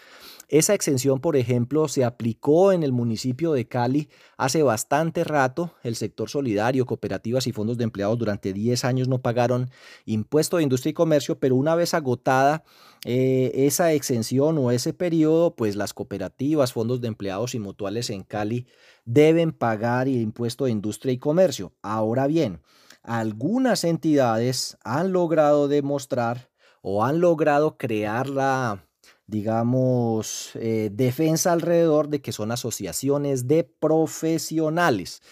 [0.48, 5.72] Esa exención, por ejemplo, se aplicó en el municipio de Cali hace bastante rato.
[5.82, 9.70] El sector solidario, cooperativas y fondos de empleados durante 10 años no pagaron
[10.04, 12.64] impuesto de industria y comercio, pero una vez agotada
[13.04, 18.22] eh, esa exención o ese periodo, pues las cooperativas, fondos de empleados y mutuales en
[18.22, 18.66] Cali
[19.04, 21.72] deben pagar el impuesto de industria y comercio.
[21.82, 22.60] Ahora bien,
[23.02, 28.86] algunas entidades han logrado demostrar o han logrado crear la
[29.26, 35.22] digamos, eh, defensa alrededor de que son asociaciones de profesionales.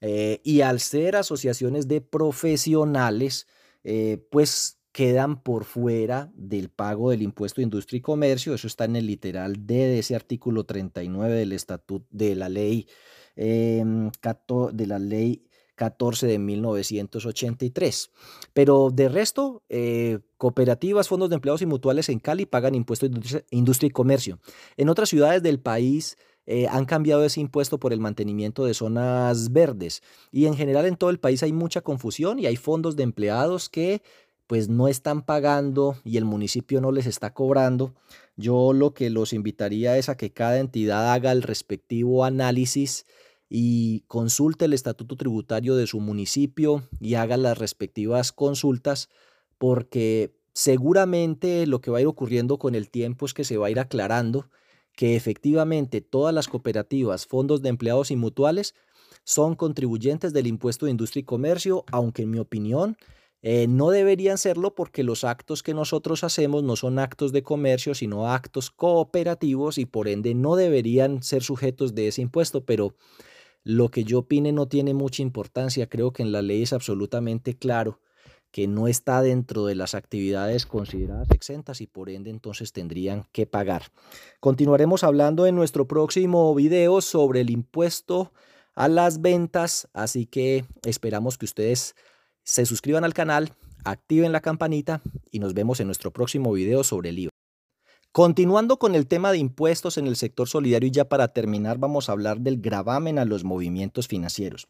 [0.00, 3.46] Eh, y al ser asociaciones de profesionales,
[3.84, 8.54] eh, pues quedan por fuera del pago del impuesto de industria y comercio.
[8.54, 12.88] Eso está en el literal D de ese artículo 39 del estatuto de la ley,
[13.36, 14.10] em,
[14.72, 15.47] de la ley
[15.78, 18.10] 14 de 1983.
[18.52, 23.44] Pero de resto, eh, cooperativas, fondos de empleados y mutuales en Cali pagan impuestos de
[23.50, 24.40] industria y comercio.
[24.76, 29.52] En otras ciudades del país eh, han cambiado ese impuesto por el mantenimiento de zonas
[29.52, 30.02] verdes.
[30.32, 33.68] Y en general en todo el país hay mucha confusión y hay fondos de empleados
[33.68, 34.02] que
[34.48, 37.94] pues no están pagando y el municipio no les está cobrando.
[38.36, 43.04] Yo lo que los invitaría es a que cada entidad haga el respectivo análisis
[43.48, 49.08] y consulte el estatuto tributario de su municipio y haga las respectivas consultas
[49.56, 53.68] porque seguramente lo que va a ir ocurriendo con el tiempo es que se va
[53.68, 54.50] a ir aclarando
[54.94, 58.74] que efectivamente todas las cooperativas, fondos de empleados y mutuales
[59.24, 62.96] son contribuyentes del impuesto de industria y comercio, aunque en mi opinión
[63.40, 67.94] eh, no deberían serlo porque los actos que nosotros hacemos no son actos de comercio,
[67.94, 72.94] sino actos cooperativos y por ende no deberían ser sujetos de ese impuesto, pero
[73.68, 75.90] lo que yo opine no tiene mucha importancia.
[75.90, 78.00] Creo que en la ley es absolutamente claro
[78.50, 83.44] que no está dentro de las actividades consideradas exentas y por ende entonces tendrían que
[83.44, 83.82] pagar.
[84.40, 88.32] Continuaremos hablando en nuestro próximo video sobre el impuesto
[88.74, 91.94] a las ventas, así que esperamos que ustedes
[92.44, 93.52] se suscriban al canal,
[93.84, 97.30] activen la campanita y nos vemos en nuestro próximo video sobre el IVA.
[98.12, 102.08] Continuando con el tema de impuestos en el sector solidario y ya para terminar vamos
[102.08, 104.66] a hablar del gravamen a los movimientos financieros.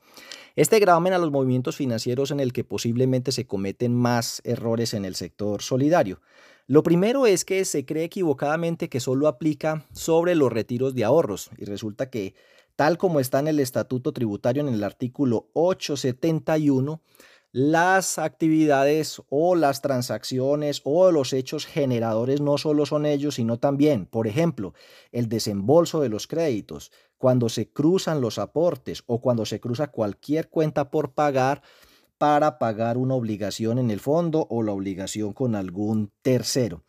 [0.57, 5.05] Este gravamen a los movimientos financieros en el que posiblemente se cometen más errores en
[5.05, 6.21] el sector solidario.
[6.67, 11.51] Lo primero es que se cree equivocadamente que solo aplica sobre los retiros de ahorros
[11.57, 12.35] y resulta que
[12.77, 17.01] tal como está en el estatuto tributario en el artículo 871,
[17.59, 24.07] las actividades o las transacciones o los hechos generadores no solo son ellos, sino también,
[24.07, 24.75] por ejemplo,
[25.11, 30.49] el desembolso de los créditos, cuando se cruzan los aportes o cuando se cruza cualquier
[30.51, 31.63] cuenta por pagar
[32.17, 36.85] para pagar una obligación en el fondo o la obligación con algún tercero.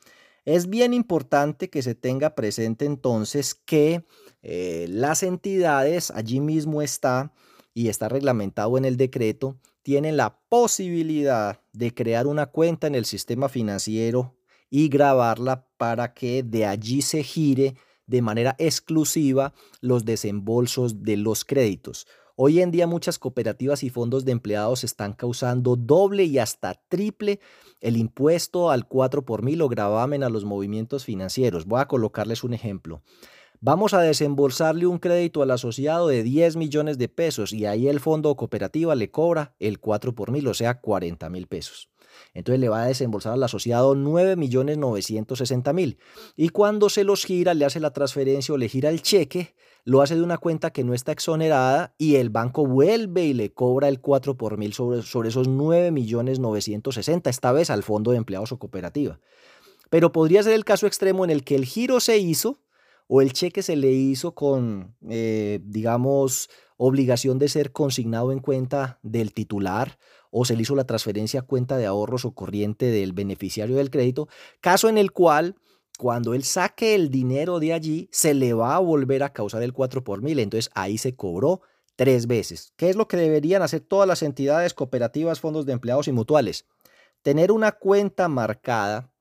[0.45, 4.05] Es bien importante que se tenga presente entonces que
[4.43, 7.33] eh, las entidades, allí mismo está
[7.73, 13.05] y está reglamentado en el decreto, tienen la posibilidad de crear una cuenta en el
[13.05, 14.35] sistema financiero
[14.69, 21.45] y grabarla para que de allí se gire de manera exclusiva los desembolsos de los
[21.45, 22.07] créditos.
[22.35, 27.41] Hoy en día muchas cooperativas y fondos de empleados están causando doble y hasta triple
[27.81, 31.65] el impuesto al 4 por mil o gravamen a los movimientos financieros.
[31.65, 33.01] Voy a colocarles un ejemplo.
[33.61, 37.99] Vamos a desembolsarle un crédito al asociado de 10 millones de pesos y ahí el
[37.99, 41.89] fondo cooperativa le cobra el 4 por mil, o sea, 40 mil pesos.
[42.33, 45.97] Entonces le va a desembolsar al asociado 9 millones 960 mil.
[46.37, 50.01] Y cuando se los gira, le hace la transferencia o le gira el cheque, lo
[50.01, 53.89] hace de una cuenta que no está exonerada y el banco vuelve y le cobra
[53.89, 58.17] el 4 por mil sobre, sobre esos 9 millones 960, esta vez al fondo de
[58.17, 59.19] empleados o cooperativa.
[59.89, 62.59] Pero podría ser el caso extremo en el que el giro se hizo,
[63.11, 68.99] o el cheque se le hizo con, eh, digamos, obligación de ser consignado en cuenta
[69.01, 69.97] del titular
[70.29, 73.89] o se le hizo la transferencia a cuenta de ahorros o corriente del beneficiario del
[73.89, 74.29] crédito,
[74.61, 75.55] caso en el cual
[75.97, 79.73] cuando él saque el dinero de allí se le va a volver a causar el
[79.73, 81.61] 4 por mil, entonces ahí se cobró
[81.95, 82.73] tres veces.
[82.77, 86.67] ¿Qué es lo que deberían hacer todas las entidades cooperativas, fondos de empleados y mutuales?
[87.23, 89.11] Tener una cuenta marcada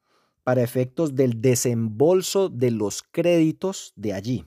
[0.49, 4.47] para efectos del desembolso de los créditos de allí.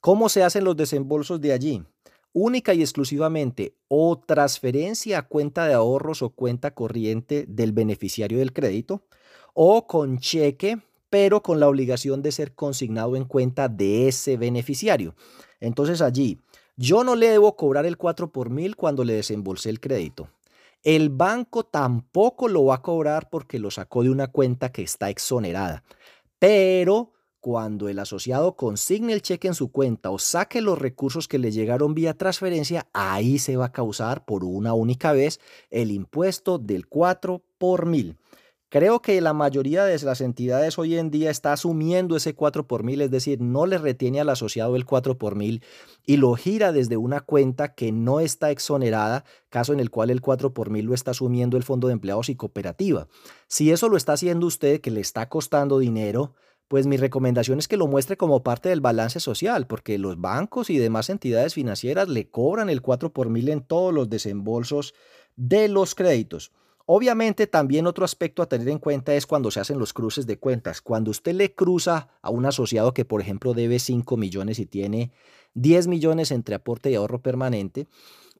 [0.00, 1.84] ¿Cómo se hacen los desembolsos de allí?
[2.32, 8.54] Única y exclusivamente o transferencia a cuenta de ahorros o cuenta corriente del beneficiario del
[8.54, 9.02] crédito
[9.52, 10.78] o con cheque,
[11.10, 15.14] pero con la obligación de ser consignado en cuenta de ese beneficiario.
[15.60, 16.38] Entonces allí,
[16.78, 20.30] yo no le debo cobrar el 4 por mil cuando le desembolsé el crédito.
[20.84, 25.08] El banco tampoco lo va a cobrar porque lo sacó de una cuenta que está
[25.08, 25.82] exonerada.
[26.38, 31.38] Pero cuando el asociado consigne el cheque en su cuenta o saque los recursos que
[31.38, 36.58] le llegaron vía transferencia, ahí se va a causar por una única vez el impuesto
[36.58, 38.18] del 4 por mil.
[38.74, 42.82] Creo que la mayoría de las entidades hoy en día está asumiendo ese 4 por
[42.82, 45.62] mil, es decir, no le retiene al asociado el 4 por mil
[46.04, 50.20] y lo gira desde una cuenta que no está exonerada, caso en el cual el
[50.20, 53.06] 4 por mil lo está asumiendo el Fondo de Empleados y Cooperativa.
[53.46, 56.34] Si eso lo está haciendo usted, que le está costando dinero,
[56.66, 60.68] pues mi recomendación es que lo muestre como parte del balance social, porque los bancos
[60.68, 64.94] y demás entidades financieras le cobran el 4 por mil en todos los desembolsos
[65.36, 66.50] de los créditos.
[66.86, 70.38] Obviamente también otro aspecto a tener en cuenta es cuando se hacen los cruces de
[70.38, 70.82] cuentas.
[70.82, 75.10] Cuando usted le cruza a un asociado que por ejemplo debe 5 millones y tiene
[75.54, 77.88] 10 millones entre aporte y ahorro permanente,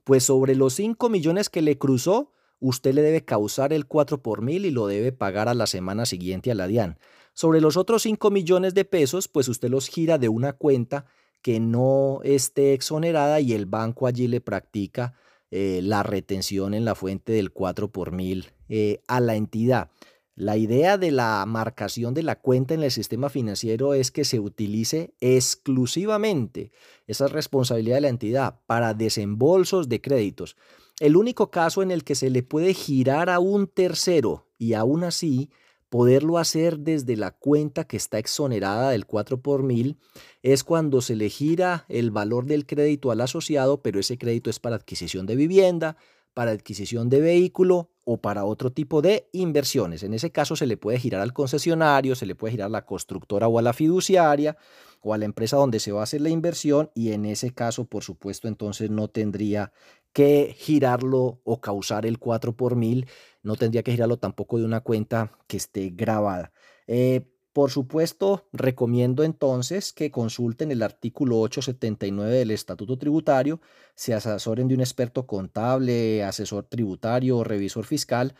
[0.04, 4.42] pues sobre los 5 millones que le cruzó, usted le debe causar el 4 por
[4.42, 6.98] mil y lo debe pagar a la semana siguiente a la DIAN.
[7.33, 11.07] Sobre los otros 5 millones de pesos, pues usted los gira de una cuenta
[11.40, 15.14] que no esté exonerada y el banco allí le practica
[15.50, 19.90] eh, la retención en la fuente del 4 por mil eh, a la entidad.
[20.37, 24.40] La idea de la marcación de la cuenta en el sistema financiero es que se
[24.40, 26.72] utilice exclusivamente
[27.07, 30.57] esa responsabilidad de la entidad para desembolsos de créditos.
[30.98, 35.04] El único caso en el que se le puede girar a un tercero y aún
[35.04, 35.50] así
[35.94, 39.96] poderlo hacer desde la cuenta que está exonerada del 4 por mil
[40.42, 44.59] es cuando se le gira el valor del crédito al asociado, pero ese crédito es
[44.59, 45.97] para adquisición de vivienda,
[46.34, 50.03] para adquisición de vehículo o para otro tipo de inversiones.
[50.03, 52.84] En ese caso se le puede girar al concesionario, se le puede girar a la
[52.84, 54.57] constructora o a la fiduciaria
[55.01, 57.84] o a la empresa donde se va a hacer la inversión y en ese caso,
[57.84, 59.70] por supuesto, entonces no tendría
[60.14, 63.06] que girarlo o causar el 4 por mil.
[63.42, 66.52] No tendría que girarlo tampoco de una cuenta que esté grabada.
[66.86, 73.60] Eh, por supuesto, recomiendo entonces que consulten el artículo 879 del Estatuto Tributario,
[73.94, 78.34] se asesoren de un experto contable, asesor tributario o revisor fiscal,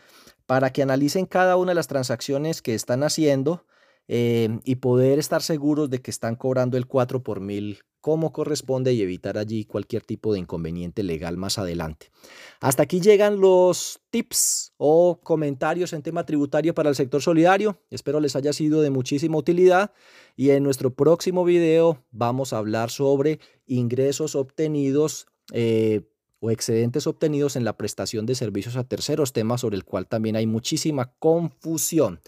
[0.45, 3.65] para que analicen cada una de las transacciones que están haciendo
[4.07, 8.93] eh, y poder estar seguros de que están cobrando el 4 por mil como corresponde
[8.93, 12.11] y evitar allí cualquier tipo de inconveniente legal más adelante.
[12.59, 17.81] Hasta aquí llegan los tips o comentarios en tema tributario para el sector solidario.
[17.89, 19.91] Espero les haya sido de muchísima utilidad
[20.35, 26.01] y en nuestro próximo video vamos a hablar sobre ingresos obtenidos eh,
[26.41, 30.35] o excedentes obtenidos en la prestación de servicios a terceros, tema sobre el cual también
[30.35, 32.19] hay muchísima confusión.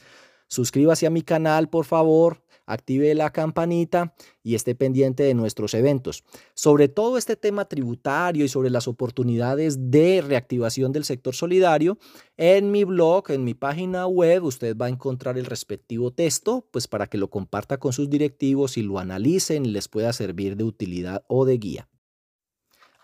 [0.48, 6.24] Suscríbase a mi canal, por favor, active la campanita y esté pendiente de nuestros eventos.
[6.54, 11.98] Sobre todo este tema tributario y sobre las oportunidades de reactivación del sector solidario,
[12.38, 16.88] en mi blog, en mi página web, usted va a encontrar el respectivo texto, pues
[16.88, 20.64] para que lo comparta con sus directivos y lo analicen y les pueda servir de
[20.64, 21.90] utilidad o de guía.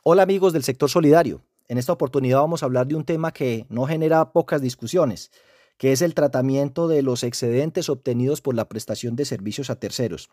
[0.04, 1.42] Hola amigos del sector solidario.
[1.70, 5.32] En esta oportunidad vamos a hablar de un tema que no genera pocas discusiones
[5.78, 10.30] que es el tratamiento de los excedentes obtenidos por la prestación de servicios a terceros.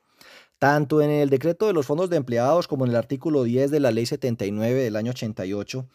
[0.58, 3.80] Tanto en el decreto de los fondos de empleados como en el artículo 10 de
[3.80, 5.88] la ley 79 del año 88,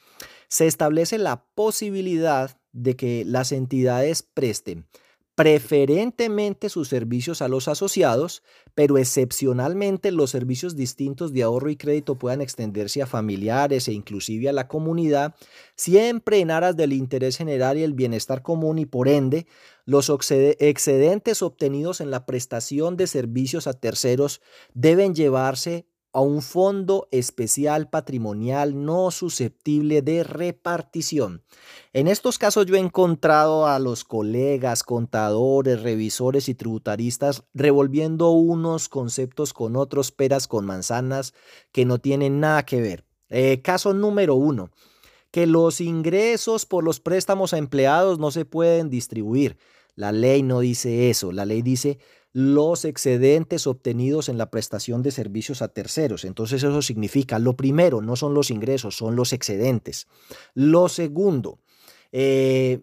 [0.47, 4.85] se establece la posibilidad de que las entidades presten
[5.35, 8.41] preferentemente sus servicios a los asociados,
[8.73, 14.47] pero excepcionalmente los servicios distintos de ahorro y crédito puedan extenderse a familiares e inclusive
[14.47, 15.35] a la comunidad,
[15.75, 19.45] siempre en aras del interés general y el bienestar común y por ende
[19.83, 24.41] los excedentes obtenidos en la prestación de servicios a terceros
[24.73, 31.43] deben llevarse a un fondo especial patrimonial no susceptible de repartición.
[31.91, 38.87] En estos casos yo he encontrado a los colegas, contadores, revisores y tributaristas revolviendo unos
[38.87, 41.33] conceptos con otros, peras con manzanas,
[41.73, 43.03] que no tienen nada que ver.
[43.27, 44.71] Eh, caso número uno,
[45.31, 49.57] que los ingresos por los préstamos a empleados no se pueden distribuir.
[49.95, 51.99] La ley no dice eso, la ley dice
[52.35, 56.25] los excedentes obtenidos en la prestación de servicios a terceros.
[56.25, 60.07] Entonces eso significa, lo primero, no son los ingresos, son los excedentes.
[60.53, 61.59] Lo segundo,
[62.11, 62.81] eh,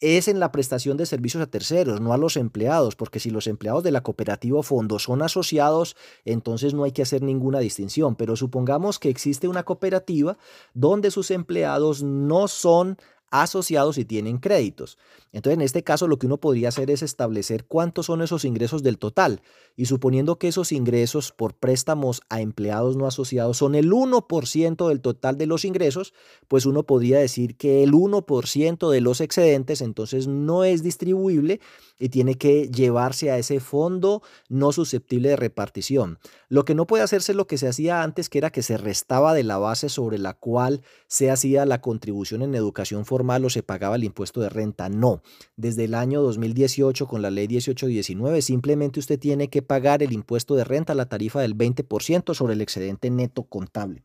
[0.00, 3.48] es en la prestación de servicios a terceros, no a los empleados, porque si los
[3.48, 5.94] empleados de la cooperativa o fondo son asociados,
[6.24, 8.16] entonces no hay que hacer ninguna distinción.
[8.16, 10.38] Pero supongamos que existe una cooperativa
[10.72, 12.96] donde sus empleados no son
[13.42, 14.96] asociados y tienen créditos.
[15.32, 18.84] Entonces, en este caso, lo que uno podría hacer es establecer cuántos son esos ingresos
[18.84, 19.42] del total.
[19.76, 25.00] Y suponiendo que esos ingresos por préstamos a empleados no asociados son el 1% del
[25.00, 26.14] total de los ingresos,
[26.46, 31.60] pues uno podría decir que el 1% de los excedentes entonces no es distribuible
[31.98, 36.20] y tiene que llevarse a ese fondo no susceptible de repartición.
[36.48, 38.76] Lo que no puede hacerse es lo que se hacía antes, que era que se
[38.76, 43.50] restaba de la base sobre la cual se hacía la contribución en educación formal o
[43.50, 44.88] se pagaba el impuesto de renta.
[44.88, 45.22] No
[45.56, 50.54] desde el año 2018 con la ley 1819, simplemente usted tiene que pagar el impuesto
[50.54, 54.02] de renta, la tarifa del 20% sobre el excedente neto contable.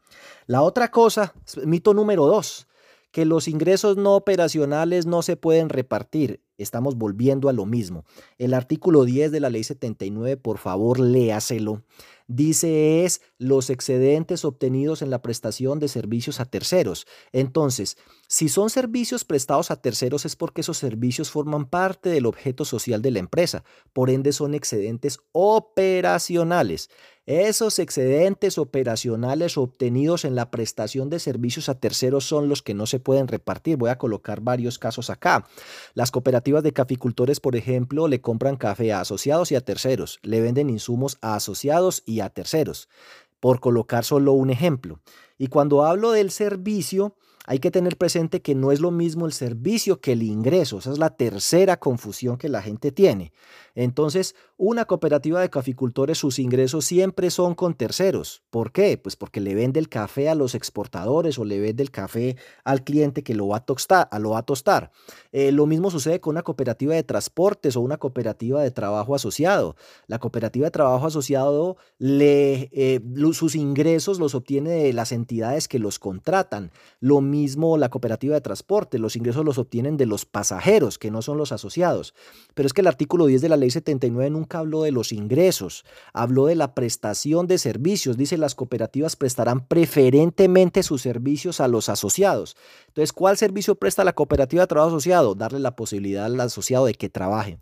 [0.47, 1.33] La otra cosa,
[1.65, 2.67] mito número dos,
[3.11, 6.41] que los ingresos no operacionales no se pueden repartir.
[6.57, 8.05] Estamos volviendo a lo mismo.
[8.37, 11.83] El artículo 10 de la ley 79, por favor, léaselo
[12.29, 17.07] dice es los excedentes obtenidos en la prestación de servicios a terceros.
[17.33, 22.63] Entonces, si son servicios prestados a terceros es porque esos servicios forman parte del objeto
[22.63, 26.89] social de la empresa, por ende son excedentes operacionales.
[27.29, 32.87] Esos excedentes operacionales obtenidos en la prestación de servicios a terceros son los que no
[32.87, 33.77] se pueden repartir.
[33.77, 35.45] Voy a colocar varios casos acá.
[35.93, 40.41] Las cooperativas de caficultores, por ejemplo, le compran café a asociados y a terceros, le
[40.41, 42.89] venden insumos a asociados y a terceros,
[43.39, 44.99] por colocar solo un ejemplo.
[45.37, 47.15] Y cuando hablo del servicio,
[47.45, 50.77] hay que tener presente que no es lo mismo el servicio que el ingreso.
[50.77, 53.33] Esa es la tercera confusión que la gente tiene.
[53.79, 58.43] Entonces, una cooperativa de caficultores, sus ingresos siempre son con terceros.
[58.49, 58.97] ¿Por qué?
[58.97, 62.83] Pues porque le vende el café a los exportadores o le vende el café al
[62.83, 64.09] cliente que lo va a tostar.
[64.19, 64.91] Lo va a tostar.
[65.31, 69.77] Eh, lo mismo sucede con una cooperativa de transportes o una cooperativa de trabajo asociado.
[70.07, 72.99] La cooperativa de trabajo asociado, le, eh,
[73.31, 76.73] sus ingresos los obtiene de las entidades que los contratan.
[76.99, 81.21] Lo mismo la cooperativa de transporte, los ingresos los obtienen de los pasajeros, que no
[81.21, 82.13] son los asociados.
[82.55, 85.11] Pero es que el artículo 10 de la ley ley 79 nunca habló de los
[85.11, 88.17] ingresos, habló de la prestación de servicios.
[88.17, 92.57] Dice las cooperativas prestarán preferentemente sus servicios a los asociados.
[92.87, 95.35] Entonces, ¿cuál servicio presta la cooperativa de trabajo asociado?
[95.35, 97.59] Darle la posibilidad al asociado de que trabaje.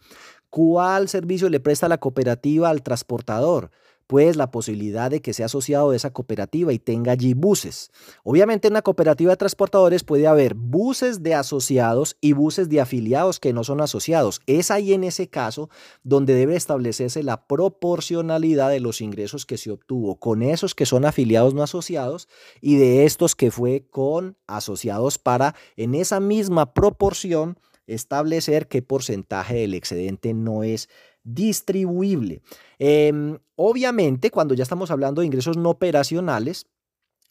[0.49, 3.69] ¿Cuál servicio le presta la cooperativa al transportador?
[4.07, 7.91] Pues la posibilidad de que sea asociado de esa cooperativa y tenga allí buses.
[8.23, 13.39] Obviamente en una cooperativa de transportadores puede haber buses de asociados y buses de afiliados
[13.39, 14.41] que no son asociados.
[14.47, 15.69] Es ahí en ese caso
[16.03, 21.05] donde debe establecerse la proporcionalidad de los ingresos que se obtuvo con esos que son
[21.05, 22.29] afiliados no asociados
[22.61, 29.55] y de estos que fue con asociados para en esa misma proporción establecer qué porcentaje
[29.55, 30.89] del excedente no es
[31.27, 32.41] distribuible.
[32.79, 36.65] Em, obviamente, cuando ya estamos hablando de ingresos no operacionales,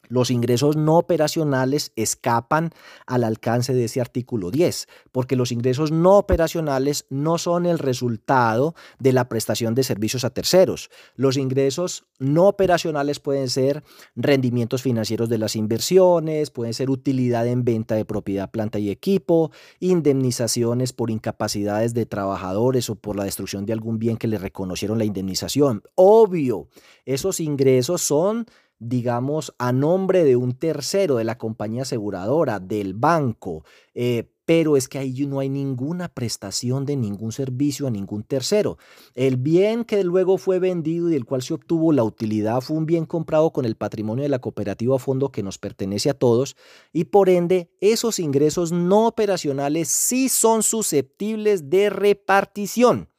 [0.09, 2.71] los ingresos no operacionales escapan
[3.05, 8.75] al alcance de ese artículo 10, porque los ingresos no operacionales no son el resultado
[8.99, 10.89] de la prestación de servicios a terceros.
[11.15, 13.83] Los ingresos no operacionales pueden ser
[14.15, 19.51] rendimientos financieros de las inversiones, pueden ser utilidad en venta de propiedad, planta y equipo,
[19.79, 24.97] indemnizaciones por incapacidades de trabajadores o por la destrucción de algún bien que le reconocieron
[24.97, 25.83] la indemnización.
[25.95, 26.67] Obvio,
[27.05, 28.47] esos ingresos son
[28.79, 33.63] digamos, a nombre de un tercero, de la compañía aseguradora, del banco,
[33.93, 38.77] eh, pero es que ahí no hay ninguna prestación de ningún servicio a ningún tercero.
[39.13, 42.85] El bien que luego fue vendido y del cual se obtuvo la utilidad fue un
[42.85, 46.55] bien comprado con el patrimonio de la cooperativa a fondo que nos pertenece a todos
[46.93, 53.09] y por ende esos ingresos no operacionales sí son susceptibles de repartición.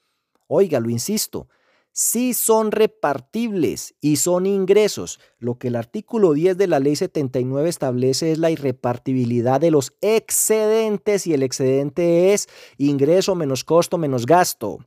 [0.46, 1.48] Oiga, lo insisto,
[1.92, 5.18] sí son repartibles y son ingresos.
[5.38, 9.92] Lo que el artículo 10 de la ley 79 establece es la irrepartibilidad de los
[10.00, 14.78] excedentes y el excedente es ingreso menos costo menos gasto,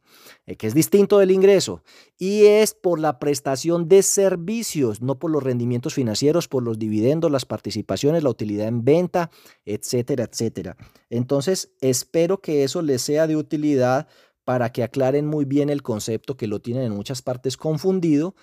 [0.45, 1.83] eh, que es distinto del ingreso,
[2.17, 7.31] y es por la prestación de servicios, no por los rendimientos financieros, por los dividendos,
[7.31, 9.31] las participaciones, la utilidad en venta,
[9.65, 10.77] etcétera, etcétera.
[11.09, 14.07] Entonces, espero que eso les sea de utilidad
[14.43, 18.35] para que aclaren muy bien el concepto que lo tienen en muchas partes confundido.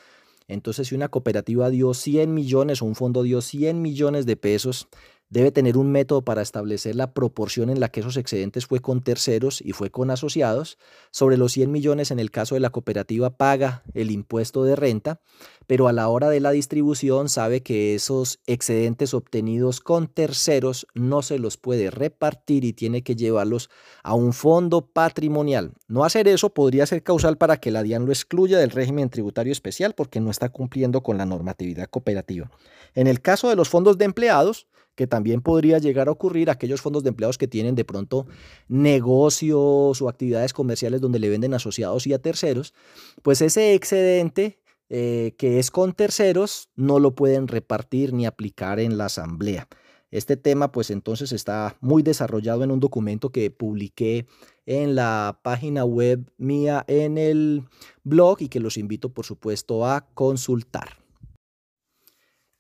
[0.46, 4.88] Entonces, si una cooperativa dio 100 millones o un fondo dio 100 millones de pesos,
[5.30, 9.02] debe tener un método para establecer la proporción en la que esos excedentes fue con
[9.02, 10.78] terceros y fue con asociados.
[11.10, 15.20] Sobre los 100 millones en el caso de la cooperativa paga el impuesto de renta,
[15.66, 21.22] pero a la hora de la distribución sabe que esos excedentes obtenidos con terceros no
[21.22, 23.68] se los puede repartir y tiene que llevarlos
[24.02, 25.72] a un fondo patrimonial.
[25.88, 29.52] No hacer eso podría ser causal para que la DIAN lo excluya del régimen tributario
[29.52, 32.50] especial porque no está cumpliendo con la normatividad cooperativa.
[32.94, 34.66] En el caso de los fondos de empleados,
[34.98, 38.26] que también podría llegar a ocurrir aquellos fondos de empleados que tienen de pronto
[38.66, 42.74] negocios o actividades comerciales donde le venden asociados y a terceros,
[43.22, 48.98] pues ese excedente eh, que es con terceros no lo pueden repartir ni aplicar en
[48.98, 49.68] la asamblea.
[50.10, 54.26] Este tema pues entonces está muy desarrollado en un documento que publiqué
[54.66, 57.62] en la página web mía en el
[58.02, 60.97] blog y que los invito por supuesto a consultar.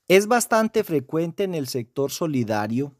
[0.08, 2.96] Es bastante frecuente en el sector solidario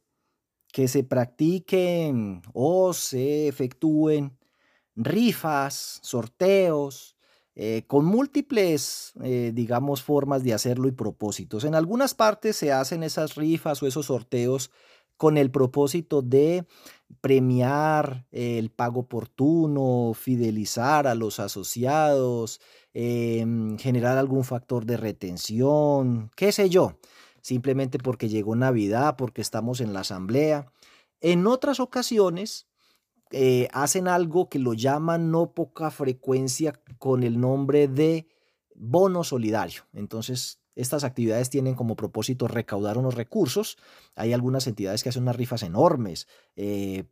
[0.73, 4.37] que se practiquen o se efectúen
[4.95, 7.17] rifas, sorteos,
[7.55, 11.65] eh, con múltiples, eh, digamos, formas de hacerlo y propósitos.
[11.65, 14.71] En algunas partes se hacen esas rifas o esos sorteos
[15.17, 16.67] con el propósito de
[17.21, 22.61] premiar el pago oportuno, fidelizar a los asociados,
[23.01, 26.99] em, generar algún factor de retención, qué sé yo,
[27.41, 30.73] simplemente porque llegó Navidad, porque estamos en la asamblea.
[31.21, 32.67] En otras ocasiones
[33.31, 38.27] eh, hacen algo que lo llaman no poca frecuencia con el nombre de
[38.75, 39.83] bono solidario.
[39.93, 43.79] Entonces, estas actividades tienen como propósito recaudar unos recursos.
[44.14, 47.05] Hay algunas entidades que hacen unas rifas enormes, eh,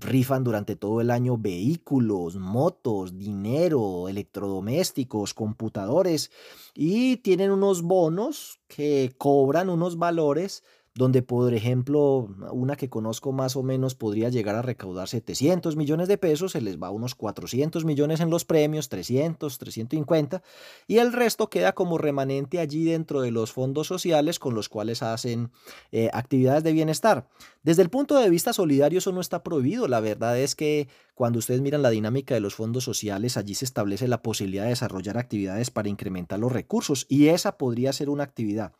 [0.00, 6.32] rifan durante todo el año vehículos, motos, dinero, electrodomésticos, computadores
[6.74, 10.64] y tienen unos bonos que cobran unos valores
[10.94, 16.06] donde por ejemplo una que conozco más o menos podría llegar a recaudar 700 millones
[16.06, 20.42] de pesos, se les va unos 400 millones en los premios, 300, 350
[20.86, 25.02] y el resto queda como remanente allí dentro de los fondos sociales con los cuales
[25.02, 25.50] hacen
[25.90, 27.28] eh, actividades de bienestar.
[27.64, 31.40] Desde el punto de vista solidario eso no está prohibido, la verdad es que cuando
[31.40, 35.18] ustedes miran la dinámica de los fondos sociales, allí se establece la posibilidad de desarrollar
[35.18, 38.72] actividades para incrementar los recursos y esa podría ser una actividad.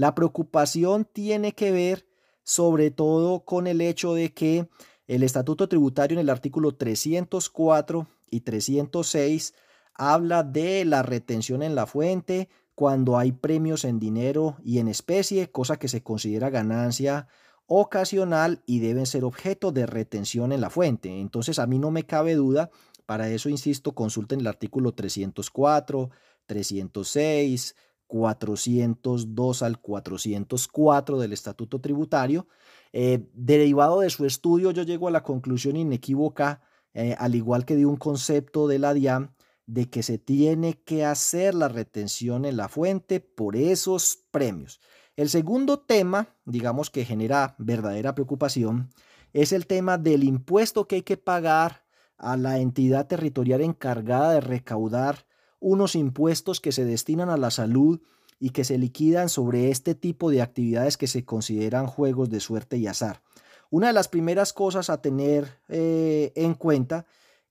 [0.00, 2.06] La preocupación tiene que ver
[2.42, 4.66] sobre todo con el hecho de que
[5.06, 9.52] el estatuto tributario en el artículo 304 y 306
[9.92, 15.50] habla de la retención en la fuente cuando hay premios en dinero y en especie,
[15.50, 17.28] cosa que se considera ganancia
[17.66, 21.20] ocasional y deben ser objeto de retención en la fuente.
[21.20, 22.70] Entonces a mí no me cabe duda,
[23.04, 26.08] para eso insisto, consulten el artículo 304,
[26.46, 27.74] 306,
[28.10, 32.48] 402 al 404 del Estatuto Tributario.
[32.92, 36.60] Eh, derivado de su estudio, yo llego a la conclusión inequívoca,
[36.92, 39.32] eh, al igual que de un concepto de la DIAM,
[39.66, 44.80] de que se tiene que hacer la retención en la fuente por esos premios.
[45.14, 48.90] El segundo tema, digamos que genera verdadera preocupación,
[49.32, 51.84] es el tema del impuesto que hay que pagar
[52.18, 55.26] a la entidad territorial encargada de recaudar
[55.60, 58.00] unos impuestos que se destinan a la salud
[58.38, 62.78] y que se liquidan sobre este tipo de actividades que se consideran juegos de suerte
[62.78, 63.22] y azar.
[63.70, 67.06] Una de las primeras cosas a tener eh, en cuenta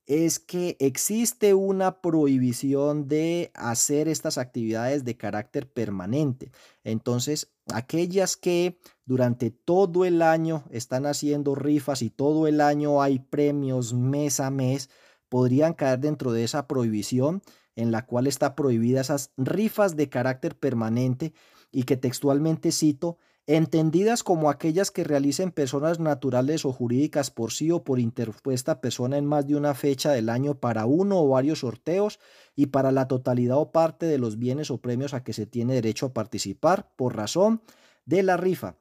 [0.09, 6.51] es que existe una prohibición de hacer estas actividades de carácter permanente.
[6.83, 13.19] Entonces, aquellas que durante todo el año están haciendo rifas y todo el año hay
[13.19, 14.89] premios mes a mes,
[15.29, 17.43] podrían caer dentro de esa prohibición
[17.79, 21.33] en la cual está prohibida esas rifas de carácter permanente
[21.71, 23.17] y que textualmente cito,
[23.47, 29.17] entendidas como aquellas que realicen personas naturales o jurídicas por sí o por interpuesta persona
[29.17, 32.19] en más de una fecha del año para uno o varios sorteos
[32.55, 35.73] y para la totalidad o parte de los bienes o premios a que se tiene
[35.73, 37.61] derecho a participar por razón
[38.05, 38.75] de la rifa.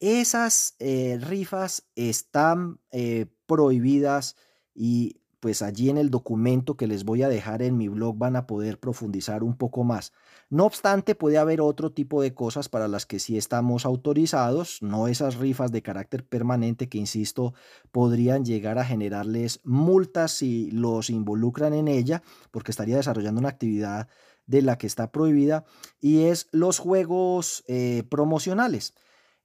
[0.00, 4.34] Esas eh, rifas están eh, prohibidas
[4.74, 8.36] y pues allí en el documento que les voy a dejar en mi blog van
[8.36, 10.12] a poder profundizar un poco más.
[10.50, 15.08] No obstante, puede haber otro tipo de cosas para las que sí estamos autorizados, no
[15.08, 17.54] esas rifas de carácter permanente que, insisto,
[17.90, 24.08] podrían llegar a generarles multas si los involucran en ella, porque estaría desarrollando una actividad
[24.46, 25.64] de la que está prohibida,
[26.00, 28.94] y es los juegos eh, promocionales.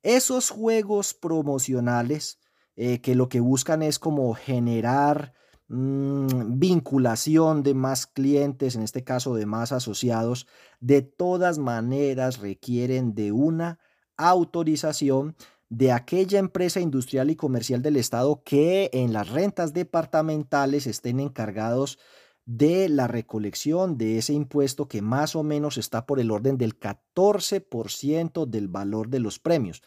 [0.03, 2.39] Esos juegos promocionales
[2.75, 5.33] eh, que lo que buscan es como generar
[5.67, 10.45] Mm, vinculación de más clientes, en este caso de más asociados,
[10.79, 13.79] de todas maneras requieren de una
[14.15, 15.35] autorización
[15.69, 21.97] de aquella empresa industrial y comercial del Estado que en las rentas departamentales estén encargados
[22.45, 26.79] de la recolección de ese impuesto que más o menos está por el orden del
[26.79, 29.81] 14% del valor de los premios.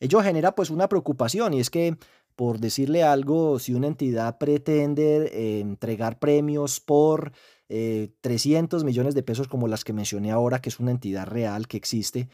[0.00, 1.98] Ello genera pues una preocupación y es que
[2.38, 7.32] por decirle algo, si una entidad pretende eh, entregar premios por
[7.66, 11.66] 300 eh, millones de pesos como las que mencioné ahora, que es una entidad real
[11.66, 12.28] que existe,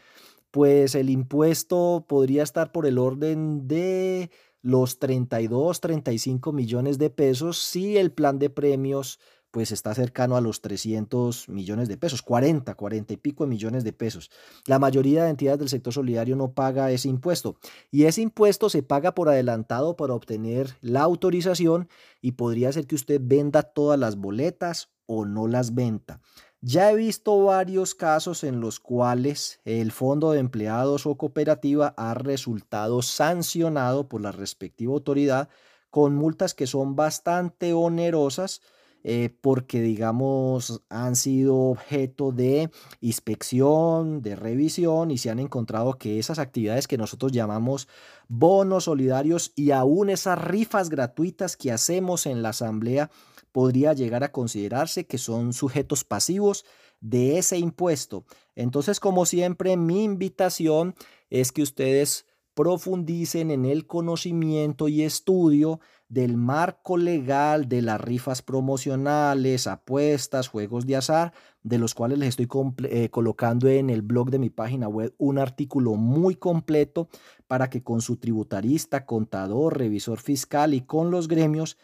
[0.51, 4.29] pues el impuesto podría estar por el orden de
[4.61, 9.19] los 32, 35 millones de pesos si el plan de premios
[9.55, 13.85] pues está cercano a los 300 millones de pesos, 40, 40 y pico de millones
[13.85, 14.29] de pesos.
[14.65, 17.55] La mayoría de entidades del sector solidario no paga ese impuesto
[17.89, 21.87] y ese impuesto se paga por adelantado para obtener la autorización
[22.21, 26.19] y podría ser que usted venda todas las boletas o no las venda.
[26.59, 32.13] Ya he visto varios casos en los cuales el fondo de empleados o cooperativa ha
[32.13, 35.47] resultado sancionado por la respectiva autoridad
[35.89, 38.61] con multas que son bastante onerosas
[39.07, 46.17] eh, porque, digamos, han sido objeto de inspección, de revisión y se han encontrado que
[46.17, 47.87] esas actividades que nosotros llamamos
[48.27, 53.11] bonos solidarios y aún esas rifas gratuitas que hacemos en la asamblea
[53.51, 56.65] podría llegar a considerarse que son sujetos pasivos
[56.99, 58.25] de ese impuesto.
[58.55, 60.95] Entonces, como siempre, mi invitación
[61.29, 62.25] es que ustedes
[62.55, 70.85] profundicen en el conocimiento y estudio del marco legal de las rifas promocionales, apuestas, juegos
[70.85, 71.33] de azar,
[71.63, 72.47] de los cuales les estoy
[72.83, 77.09] eh, colocando en el blog de mi página web un artículo muy completo
[77.47, 81.77] para que con su tributarista, contador, revisor fiscal y con los gremios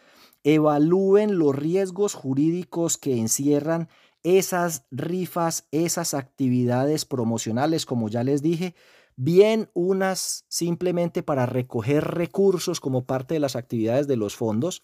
[0.44, 3.88] evalúen los riesgos jurídicos que encierran
[4.22, 8.74] esas rifas, esas actividades promocionales, como ya les dije,
[9.16, 14.82] bien unas simplemente para recoger recursos como parte de las actividades de los fondos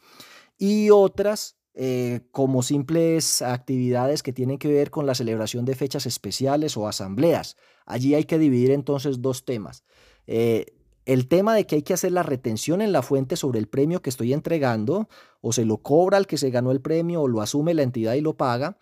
[0.58, 6.06] y otras eh, como simples actividades que tienen que ver con la celebración de fechas
[6.06, 7.56] especiales o asambleas.
[7.86, 9.84] Allí hay que dividir entonces dos temas.
[10.26, 10.66] Eh,
[11.08, 14.02] el tema de que hay que hacer la retención en la fuente sobre el premio
[14.02, 15.08] que estoy entregando,
[15.40, 18.14] o se lo cobra al que se ganó el premio, o lo asume la entidad
[18.14, 18.76] y lo paga.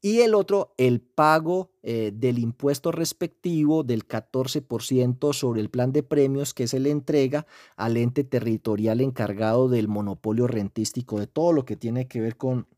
[0.00, 6.04] Y el otro, el pago eh, del impuesto respectivo del 14% sobre el plan de
[6.04, 7.46] premios que se le entrega
[7.76, 12.68] al ente territorial encargado del monopolio rentístico, de todo lo que tiene que ver con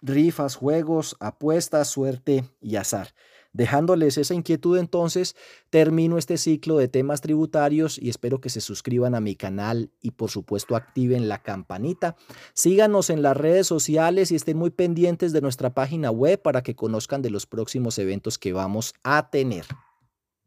[0.00, 3.14] rifas, juegos, apuestas, suerte y azar.
[3.52, 5.34] Dejándoles esa inquietud entonces,
[5.70, 10.12] termino este ciclo de temas tributarios y espero que se suscriban a mi canal y
[10.12, 12.16] por supuesto activen la campanita.
[12.54, 16.76] Síganos en las redes sociales y estén muy pendientes de nuestra página web para que
[16.76, 19.66] conozcan de los próximos eventos que vamos a tener.